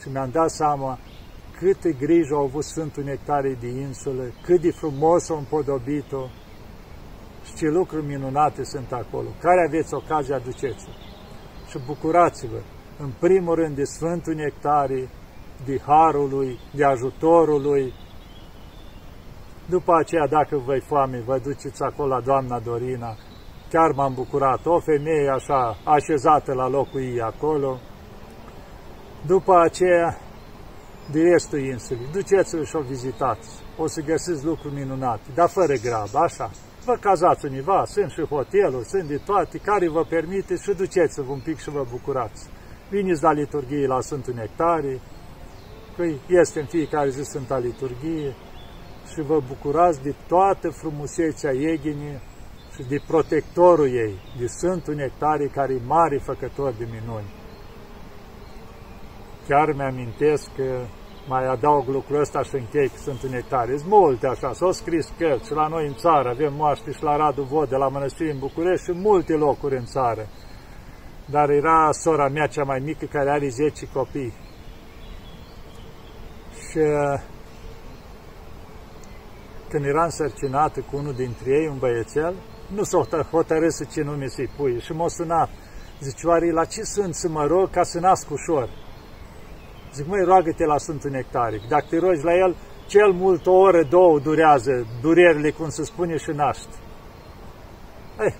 Și 0.00 0.08
mi-am 0.12 0.30
dat 0.30 0.50
seama 0.50 0.98
câtă 1.58 1.88
grijă 1.88 2.34
au 2.34 2.44
avut 2.44 2.64
Sfântul 2.64 3.04
Nectarie 3.04 3.56
de 3.60 3.68
insulă, 3.68 4.24
cât 4.42 4.60
de 4.60 4.70
frumos 4.70 5.30
au 5.30 5.38
împodobit-o 5.38 6.26
și 7.44 7.54
ce 7.54 7.66
lucruri 7.66 8.06
minunate 8.06 8.64
sunt 8.64 8.92
acolo. 8.92 9.28
Care 9.40 9.64
aveți 9.68 9.94
ocazia, 9.94 10.34
aduceți 10.36 10.84
Și 11.68 11.78
bucurați-vă, 11.86 12.60
în 12.98 13.10
primul 13.18 13.54
rând, 13.54 13.76
de 13.76 13.84
Sfântul 13.84 14.34
Nectarie, 14.34 15.08
de 15.64 15.80
Harul 15.86 16.28
lui, 16.28 16.58
de 16.74 16.84
ajutorul 16.84 17.62
lui. 17.62 17.92
După 19.76 19.92
aceea, 20.00 20.26
dacă 20.26 20.56
vă 20.56 20.78
foame, 20.88 21.18
vă 21.26 21.38
duceți 21.38 21.82
acolo 21.82 22.08
la 22.08 22.20
doamna 22.20 22.58
Dorina. 22.58 23.16
Chiar 23.70 23.90
m-am 23.92 24.14
bucurat. 24.14 24.66
O 24.66 24.80
femeie 24.80 25.28
așa, 25.38 25.76
așezată 25.84 26.52
la 26.52 26.68
locul 26.68 27.00
ei 27.00 27.20
acolo. 27.20 27.78
După 29.26 29.54
aceea, 29.66 30.18
de 31.12 31.20
restul 31.22 31.58
insulii. 31.58 32.12
Duceți-vă 32.12 32.64
și 32.64 32.76
o 32.76 32.80
vizitați. 32.80 33.48
O 33.78 33.86
să 33.86 34.00
găsiți 34.00 34.44
lucruri 34.44 34.74
minunate, 34.74 35.28
dar 35.34 35.48
fără 35.48 35.74
grabă, 35.74 36.18
așa. 36.18 36.50
Vă 36.84 36.96
cazați 37.00 37.46
univa, 37.46 37.84
sunt 37.84 38.10
și 38.10 38.22
hoteluri, 38.34 38.88
sunt 38.88 39.08
de 39.08 39.20
toate, 39.24 39.58
care 39.58 39.88
vă 39.88 40.04
permite 40.04 40.54
și 40.56 40.72
duceți-vă 40.76 41.32
un 41.32 41.40
pic 41.44 41.58
și 41.58 41.70
vă 41.70 41.84
bucurați. 41.90 42.48
Veniți 42.90 43.22
la 43.22 43.32
liturghie 43.32 43.86
la 43.86 44.00
Sfântul 44.00 44.34
Nectarie, 44.34 45.00
că 45.96 46.02
este 46.28 46.60
în 46.60 46.66
fiecare 46.66 47.08
zi 47.10 47.22
Sfânta 47.22 47.58
Liturghie 47.58 48.34
și 49.12 49.20
vă 49.20 49.40
bucurați 49.48 50.02
de 50.02 50.14
toată 50.28 50.70
frumusețea 50.70 51.50
Eghinii 51.50 52.20
și 52.74 52.82
de 52.88 53.02
protectorul 53.06 53.86
ei, 53.86 54.14
de 54.38 54.46
Sfântul 54.46 54.94
Nectarie, 54.94 55.46
care 55.46 55.72
e 55.72 55.80
mare 55.86 56.18
făcător 56.18 56.72
de 56.78 56.86
minuni. 56.90 57.30
Chiar 59.48 59.72
mi-amintesc 59.72 60.54
că 60.56 60.84
mai 61.28 61.46
adaug 61.46 61.88
lucrul 61.88 62.20
ăsta 62.20 62.42
și 62.42 62.54
închei 62.54 62.88
că 62.88 62.98
sunt 62.98 63.22
unitare. 63.22 63.76
Sunt 63.76 63.90
multe 63.90 64.26
așa, 64.26 64.52
s-au 64.52 64.72
scris 64.72 65.12
cărți 65.18 65.46
și 65.46 65.52
la 65.52 65.66
noi 65.66 65.86
în 65.86 65.94
țară, 65.94 66.28
avem 66.28 66.54
moaște 66.54 66.92
și 66.92 67.02
la 67.02 67.16
Radu 67.16 67.42
Vod 67.42 67.68
de 67.68 67.76
la 67.76 67.88
Mănăstire 67.88 68.30
în 68.30 68.38
București 68.38 68.84
și 68.84 68.92
multe 68.92 69.32
locuri 69.32 69.76
în 69.76 69.84
țară. 69.84 70.26
Dar 71.26 71.50
era 71.50 71.88
sora 71.92 72.28
mea 72.28 72.46
cea 72.46 72.64
mai 72.64 72.78
mică 72.78 73.04
care 73.04 73.30
are 73.30 73.48
10 73.48 73.88
copii. 73.92 74.32
Și 76.70 76.80
când 79.72 79.84
era 79.84 80.04
însărcinată 80.04 80.80
cu 80.80 80.96
unul 80.96 81.14
dintre 81.14 81.50
ei, 81.50 81.66
un 81.66 81.78
băiețel, 81.78 82.34
nu 82.74 82.82
s-o 82.82 83.02
hotărât 83.30 83.72
să 83.72 83.84
ce 83.84 84.02
nume 84.02 84.28
să-i 84.28 84.50
pui 84.56 84.80
și 84.80 84.92
m-a 84.92 85.08
sunat. 85.08 85.50
Zice, 86.00 86.26
oare 86.26 86.52
la 86.52 86.64
ce 86.64 86.82
sunt 86.82 87.14
să 87.14 87.28
mă 87.28 87.44
rog 87.46 87.70
ca 87.70 87.82
să 87.82 87.98
nasc 87.98 88.30
ușor? 88.30 88.68
Zic, 89.94 90.06
măi, 90.06 90.24
roagă-te 90.24 90.64
la 90.64 90.78
Sfântul 90.78 91.10
Nectaric. 91.10 91.68
Dacă 91.68 91.86
te 91.88 91.98
rogi 91.98 92.24
la 92.24 92.34
el, 92.34 92.56
cel 92.86 93.12
mult 93.12 93.46
o 93.46 93.52
oră, 93.52 93.82
două 93.82 94.18
durează 94.18 94.86
durerile, 95.00 95.50
cum 95.50 95.68
se 95.68 95.84
spune, 95.84 96.16
și 96.16 96.30
naști. 96.30 96.74
Ei, 98.20 98.34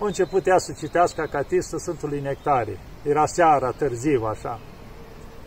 a 0.00 0.06
început 0.06 0.46
ea 0.46 0.58
să 0.58 0.72
citească 0.78 1.20
acatistul 1.20 1.78
Sfântului 1.78 2.20
Nectarie. 2.20 2.78
Era 3.02 3.26
seara, 3.26 3.70
târziu, 3.70 4.24
așa. 4.24 4.60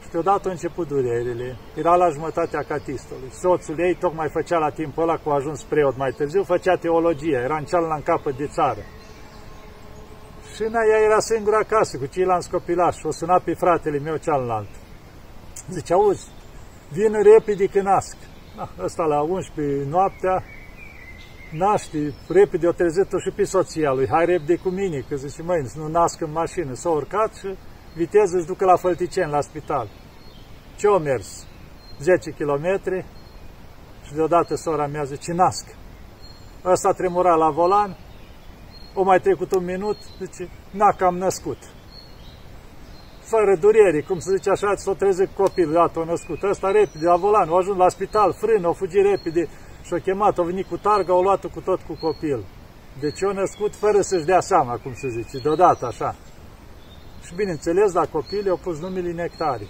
Și 0.05 0.11
deodată 0.11 0.41
au 0.45 0.51
început 0.51 0.87
durerile. 0.87 1.57
Era 1.75 1.95
la 1.95 2.09
jumătatea 2.09 2.59
acatistului. 2.59 3.29
Soțul 3.41 3.79
ei 3.79 3.95
tocmai 3.95 4.29
făcea 4.29 4.57
la 4.57 4.69
timpul 4.69 5.03
ăla, 5.03 5.17
cu 5.17 5.29
ajuns 5.29 5.63
preot 5.63 5.97
mai 5.97 6.11
târziu, 6.11 6.43
făcea 6.43 6.75
teologie. 6.75 7.37
Era 7.43 7.57
în 7.57 7.65
cealaltă 7.65 7.95
în 7.95 8.01
capăt 8.01 8.37
de 8.37 8.47
țară. 8.47 8.83
Și 10.55 10.63
ea 10.63 10.99
era 11.05 11.19
singură 11.19 11.55
acasă, 11.55 11.97
cu 11.97 12.05
ceilalți 12.05 12.49
copilași. 12.49 13.05
O 13.05 13.11
suna 13.11 13.39
pe 13.39 13.53
fratele 13.53 13.99
meu 13.99 14.15
cealaltă. 14.15 14.77
Zice, 15.69 15.93
auzi, 15.93 16.27
vin 16.91 17.13
repede 17.33 17.65
că 17.65 17.81
nasc. 17.81 18.17
Da, 18.55 18.69
ăsta 18.83 19.03
la 19.03 19.21
11 19.21 19.89
noaptea, 19.89 20.43
naște, 21.51 22.13
repede 22.27 22.67
o 22.67 22.71
trezit-o 22.71 23.19
și 23.19 23.35
pe 23.35 23.43
soția 23.43 23.91
lui, 23.91 24.07
hai 24.07 24.25
repede 24.25 24.55
cu 24.55 24.69
mine, 24.69 25.05
că 25.09 25.15
zice, 25.15 25.41
măi, 25.41 25.71
nu 25.75 25.87
nasc 25.87 26.21
în 26.21 26.31
mașină. 26.31 26.73
S-a 26.73 26.89
urcat 26.89 27.33
și 27.33 27.55
viteză 27.95 28.37
își 28.37 28.45
ducă 28.45 28.65
la 28.65 28.75
Fălticeni, 28.75 29.31
la 29.31 29.41
spital. 29.41 29.89
Ce 30.75 30.87
o 30.87 30.97
mers? 30.97 31.47
10 31.99 32.29
km 32.29 32.65
și 34.05 34.13
deodată 34.13 34.55
sora 34.55 34.87
mea 34.87 35.03
zice, 35.03 35.31
nasc. 35.31 35.65
Ăsta 36.65 36.91
tremura 36.91 37.35
la 37.35 37.49
volan, 37.49 37.97
o 38.93 39.03
mai 39.03 39.19
trecut 39.19 39.53
un 39.53 39.65
minut, 39.65 39.97
zice, 40.19 40.49
n-a 40.71 40.91
cam 40.97 41.17
născut 41.17 41.57
fără 43.25 43.55
durere, 43.59 44.01
cum 44.01 44.19
se 44.19 44.35
zice 44.35 44.49
așa, 44.49 44.75
s-o 44.75 44.93
trezit 44.93 45.29
copil, 45.35 45.71
iată, 45.71 45.99
o 45.99 46.05
născut. 46.05 46.43
Ăsta 46.43 46.71
repede, 46.71 47.05
la 47.05 47.15
volan, 47.15 47.49
o 47.49 47.55
ajuns 47.55 47.77
la 47.77 47.89
spital, 47.89 48.33
frână, 48.33 48.67
o 48.67 48.73
fugi 48.73 49.01
repede 49.01 49.49
și-o 49.85 49.97
chemat, 49.97 50.37
o 50.37 50.43
venit 50.43 50.67
cu 50.67 50.77
targa, 50.77 51.13
o 51.13 51.21
luat 51.21 51.45
cu 51.53 51.61
tot 51.61 51.79
cu 51.87 51.97
copil. 52.01 52.45
Deci 52.99 53.21
o 53.21 53.33
născut 53.33 53.75
fără 53.75 54.01
să-și 54.01 54.25
dea 54.25 54.39
seama, 54.39 54.73
cum 54.83 54.93
se 54.93 55.07
zice, 55.07 55.37
deodată 55.37 55.85
așa. 55.85 56.15
Și 57.25 57.35
bineînțeles, 57.35 57.93
la 57.93 58.05
copil 58.05 58.45
i-au 58.45 58.57
pus 58.57 58.79
numele 58.79 59.11
Nectarii. 59.11 59.69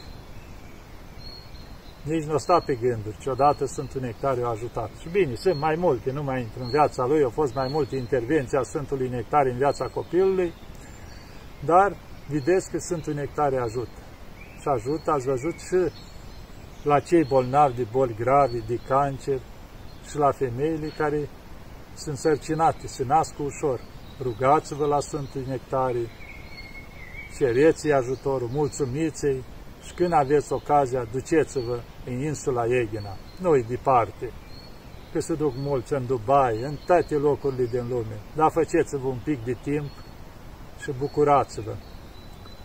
Nici 2.04 2.24
nu 2.24 2.38
sta 2.38 2.64
pe 2.66 2.76
gânduri, 2.76 3.18
ci 3.20 3.26
odată 3.26 3.66
Sfântul 3.66 4.02
Nectariu 4.02 4.46
a 4.46 4.50
ajutat. 4.50 4.90
Și 5.02 5.10
bine, 5.10 5.36
sunt 5.36 5.60
mai 5.60 5.76
multe, 5.76 6.12
nu 6.12 6.24
mai 6.24 6.42
intru 6.42 6.64
în 6.64 6.70
viața 6.70 7.06
lui, 7.06 7.24
au 7.24 7.30
fost 7.30 7.54
mai 7.54 7.68
multe 7.72 7.96
intervenții 7.96 8.58
a 8.58 8.64
Sfântului 8.64 9.10
Nectariu 9.10 9.52
în 9.52 9.58
viața 9.58 9.86
copilului, 9.86 10.54
dar 11.66 11.98
vedeți 12.28 12.72
că 12.72 12.78
Sfântul 12.78 13.14
Nectare 13.14 13.58
ajută. 13.58 14.00
și 14.62 14.68
ajută, 14.68 15.12
ați 15.12 15.26
văzut 15.26 15.60
și 15.60 15.92
la 16.84 17.00
cei 17.00 17.24
bolnavi 17.24 17.76
de 17.76 17.88
boli 17.92 18.16
gravi, 18.20 18.68
de 18.68 18.80
cancer 18.88 19.40
și 20.10 20.18
la 20.18 20.32
femeile 20.32 20.88
care 20.98 21.30
sunt 21.96 22.18
sărcinate, 22.18 22.88
se 22.88 23.04
nasc 23.04 23.40
ușor. 23.40 23.80
Rugați-vă 24.22 24.86
la 24.86 25.00
Sfântul 25.00 25.44
Nectarii, 25.48 26.10
cereți 27.38 27.92
ajutorul, 27.92 28.50
mulțumiți 28.52 29.26
și 29.86 29.94
când 29.96 30.14
aveți 30.14 30.54
ocazia, 30.54 31.08
duceți-vă 31.12 31.80
în 32.06 32.20
insula 32.22 32.66
Egina. 32.66 33.18
Nu-i 33.42 33.64
departe, 33.64 34.32
că 35.12 35.20
se 35.20 35.34
duc 35.36 35.54
mulți 35.56 35.94
în 35.94 36.06
Dubai, 36.06 36.62
în 36.62 36.76
toate 36.86 37.16
locurile 37.16 37.66
din 37.66 37.88
lume, 37.90 38.18
dar 38.36 38.52
faceți-vă 38.52 39.08
un 39.08 39.20
pic 39.24 39.44
de 39.44 39.58
timp 39.64 39.92
și 40.82 40.92
bucurați-vă. 41.00 41.76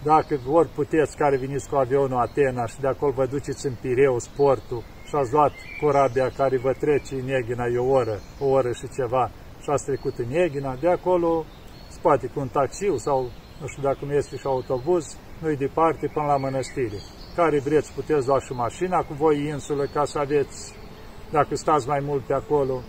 Dacă 0.03 0.41
ori 0.49 0.69
puteți 0.69 1.17
care 1.17 1.37
veniți 1.37 1.69
cu 1.69 1.77
avionul 1.77 2.19
Atena 2.19 2.67
și 2.67 2.81
de 2.81 2.87
acolo 2.87 3.13
vă 3.13 3.27
duceți 3.27 3.67
în 3.67 3.75
Pireu, 3.81 4.19
sportul, 4.19 4.83
și 5.09 5.15
ați 5.15 5.33
luat 5.33 5.53
corabia 5.81 6.29
care 6.37 6.57
vă 6.57 6.73
trece 6.73 7.15
în 7.15 7.29
Egina 7.29 7.67
e 7.67 7.79
o 7.79 7.91
oră, 7.91 8.19
o 8.41 8.47
oră 8.47 8.73
și 8.73 8.89
ceva, 8.97 9.31
și 9.63 9.71
ați 9.71 9.85
trecut 9.85 10.19
în 10.19 10.31
Egina, 10.31 10.77
de 10.81 10.89
acolo, 10.89 11.45
spate 11.89 12.27
cu 12.27 12.41
un 12.41 12.49
taxiu 12.49 12.97
sau, 12.97 13.31
nu 13.61 13.67
știu 13.67 13.83
dacă 13.83 14.05
nu 14.05 14.13
este 14.13 14.37
și 14.37 14.47
autobuz, 14.47 15.17
nu-i 15.41 15.57
departe 15.57 16.11
până 16.15 16.27
la 16.27 16.37
mănăstire. 16.37 17.01
Care 17.37 17.59
vreți, 17.59 17.93
puteți 17.93 18.27
lua 18.27 18.41
și 18.41 18.53
mașina 18.53 18.99
cu 19.03 19.15
voi 19.15 19.47
insulă 19.47 19.85
ca 19.93 20.05
să 20.05 20.19
aveți, 20.19 20.75
dacă 21.31 21.55
stați 21.55 21.89
mai 21.89 22.01
mult 22.03 22.23
pe 22.23 22.33
acolo. 22.33 22.83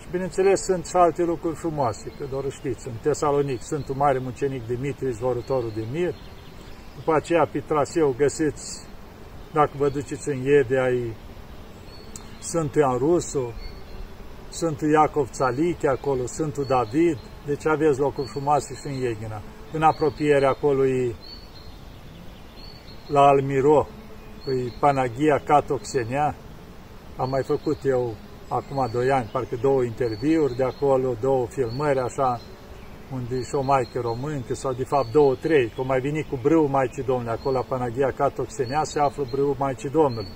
Și 0.00 0.06
bineînțeles 0.10 0.60
sunt 0.60 0.86
și 0.86 0.96
alte 0.96 1.22
lucruri 1.22 1.56
frumoase, 1.56 2.12
că 2.18 2.24
doar 2.30 2.44
știți, 2.50 2.88
în 2.88 2.94
Tesalonic 3.02 3.62
sunt 3.62 3.88
un 3.88 3.96
mare 3.96 4.18
mucenic 4.18 4.66
Dimitri, 4.66 5.08
izvorătorul 5.08 5.72
de 5.74 5.84
mir, 5.92 6.14
după 6.96 7.12
aceea, 7.14 7.48
pe 7.52 7.60
traseu, 7.66 8.14
găsiți, 8.18 8.86
dacă 9.52 9.70
vă 9.76 9.88
duceți 9.88 10.28
în 10.28 10.42
Iede, 10.42 10.78
ai 10.78 11.16
Sfântul 12.38 12.80
Ioan 12.80 12.98
Rusu, 12.98 13.54
Sfântul 14.48 14.90
Iacov 14.90 15.28
Țalichi 15.30 15.86
acolo, 15.86 16.26
Sfântul 16.26 16.64
David, 16.64 17.18
deci 17.46 17.66
aveți 17.66 17.98
locuri 17.98 18.28
frumoase 18.28 18.74
și 18.74 18.86
în 18.86 18.92
Ieghina. 18.92 19.42
În 19.72 19.82
apropiere 19.82 20.46
acolo 20.46 20.86
e 20.86 21.14
la 23.06 23.20
Almiro, 23.20 23.88
e 24.46 24.72
Panagia 24.80 25.42
Catoxenia, 25.44 26.34
am 27.16 27.28
mai 27.28 27.42
făcut 27.42 27.78
eu 27.84 28.14
acum 28.48 28.88
doi 28.92 29.10
ani, 29.10 29.30
parcă 29.32 29.56
două 29.60 29.82
interviuri 29.82 30.56
de 30.56 30.64
acolo, 30.64 31.14
două 31.20 31.46
filmări, 31.46 31.98
așa, 31.98 32.40
unde 33.12 33.42
și 33.42 33.54
o 33.54 33.62
maică 33.62 34.00
româncă, 34.00 34.54
sau 34.54 34.72
de 34.72 34.84
fapt 34.84 35.10
două, 35.12 35.34
trei, 35.34 35.72
că 35.74 35.82
mai 35.82 36.00
venit 36.00 36.26
cu 36.28 36.38
brâu 36.42 36.66
Maicii 36.66 37.02
Domnului, 37.02 37.32
acolo 37.32 37.56
la 37.56 37.64
Panagia 37.68 38.10
Catoxenia 38.16 38.84
se 38.84 39.00
află 39.00 39.24
brâu 39.30 39.56
Maicii 39.58 39.90
Domnului. 39.90 40.32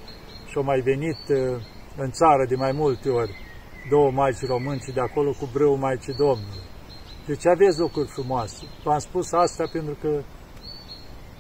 Și 0.49 0.57
au 0.57 0.62
mai 0.62 0.81
venit 0.81 1.23
uh, 1.29 1.61
în 1.97 2.11
țară 2.11 2.45
de 2.49 2.57
mai 2.57 2.73
multe 2.73 3.09
ori 3.09 3.33
două 3.90 4.11
maici 4.11 4.47
românci 4.47 4.95
de 4.95 5.01
acolo 5.01 5.31
cu 5.31 5.49
brâu 5.53 5.75
Maicii 5.75 6.14
Domnului. 6.14 6.72
Deci 7.27 7.47
aveți 7.47 7.79
lucruri 7.79 8.09
frumoase. 8.09 8.67
V-am 8.85 8.99
spus 8.99 9.33
asta 9.33 9.69
pentru 9.73 9.97
că 10.01 10.23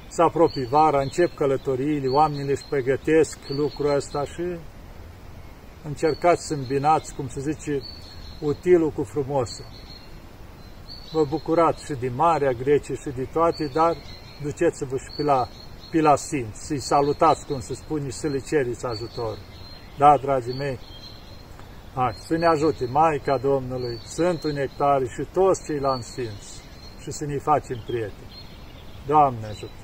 se 0.08 0.22
apropie 0.22 0.66
vara, 0.70 1.00
încep 1.00 1.34
călătoriile, 1.34 2.06
oamenii 2.06 2.50
își 2.50 2.64
pregătesc 2.68 3.38
lucrul 3.48 3.94
ăsta 3.94 4.24
și 4.24 4.58
încercați 5.84 6.46
să 6.46 6.54
îmbinați, 6.54 7.14
cum 7.14 7.28
se 7.28 7.40
zice, 7.40 7.82
utilul 8.40 8.90
cu 8.90 9.02
frumosul 9.02 9.64
vă 11.12 11.24
bucurați 11.24 11.84
și 11.84 11.92
de 12.00 12.08
Marea 12.08 12.52
Grecie 12.52 12.94
și 12.94 13.10
de 13.16 13.28
toate, 13.32 13.70
dar 13.72 13.96
duceți-vă 14.42 14.96
și 14.96 15.10
pe 15.16 15.22
la, 15.22 15.48
pe 15.90 16.00
la 16.00 16.16
Sfinți, 16.16 16.66
să-i 16.66 16.78
salutați, 16.78 17.46
cum 17.46 17.60
se 17.60 17.74
spune, 17.74 18.08
și 18.08 18.16
să 18.16 18.28
le 18.28 18.38
ceriți 18.38 18.86
ajutor. 18.86 19.38
Da, 19.98 20.16
dragii 20.16 20.56
mei, 20.56 20.78
hai, 21.94 22.14
să 22.16 22.36
ne 22.36 22.46
ajute 22.46 22.84
Maica 22.84 23.38
Domnului, 23.38 23.98
Sfântul 24.04 24.52
Nectari 24.52 25.08
și 25.08 25.28
toți 25.32 25.64
ceilalți 25.64 26.08
Sfinți 26.08 26.62
și 27.02 27.10
să 27.10 27.24
ne 27.24 27.38
facem 27.38 27.82
prieteni. 27.86 28.34
Doamne 29.06 29.46
ajută! 29.46 29.81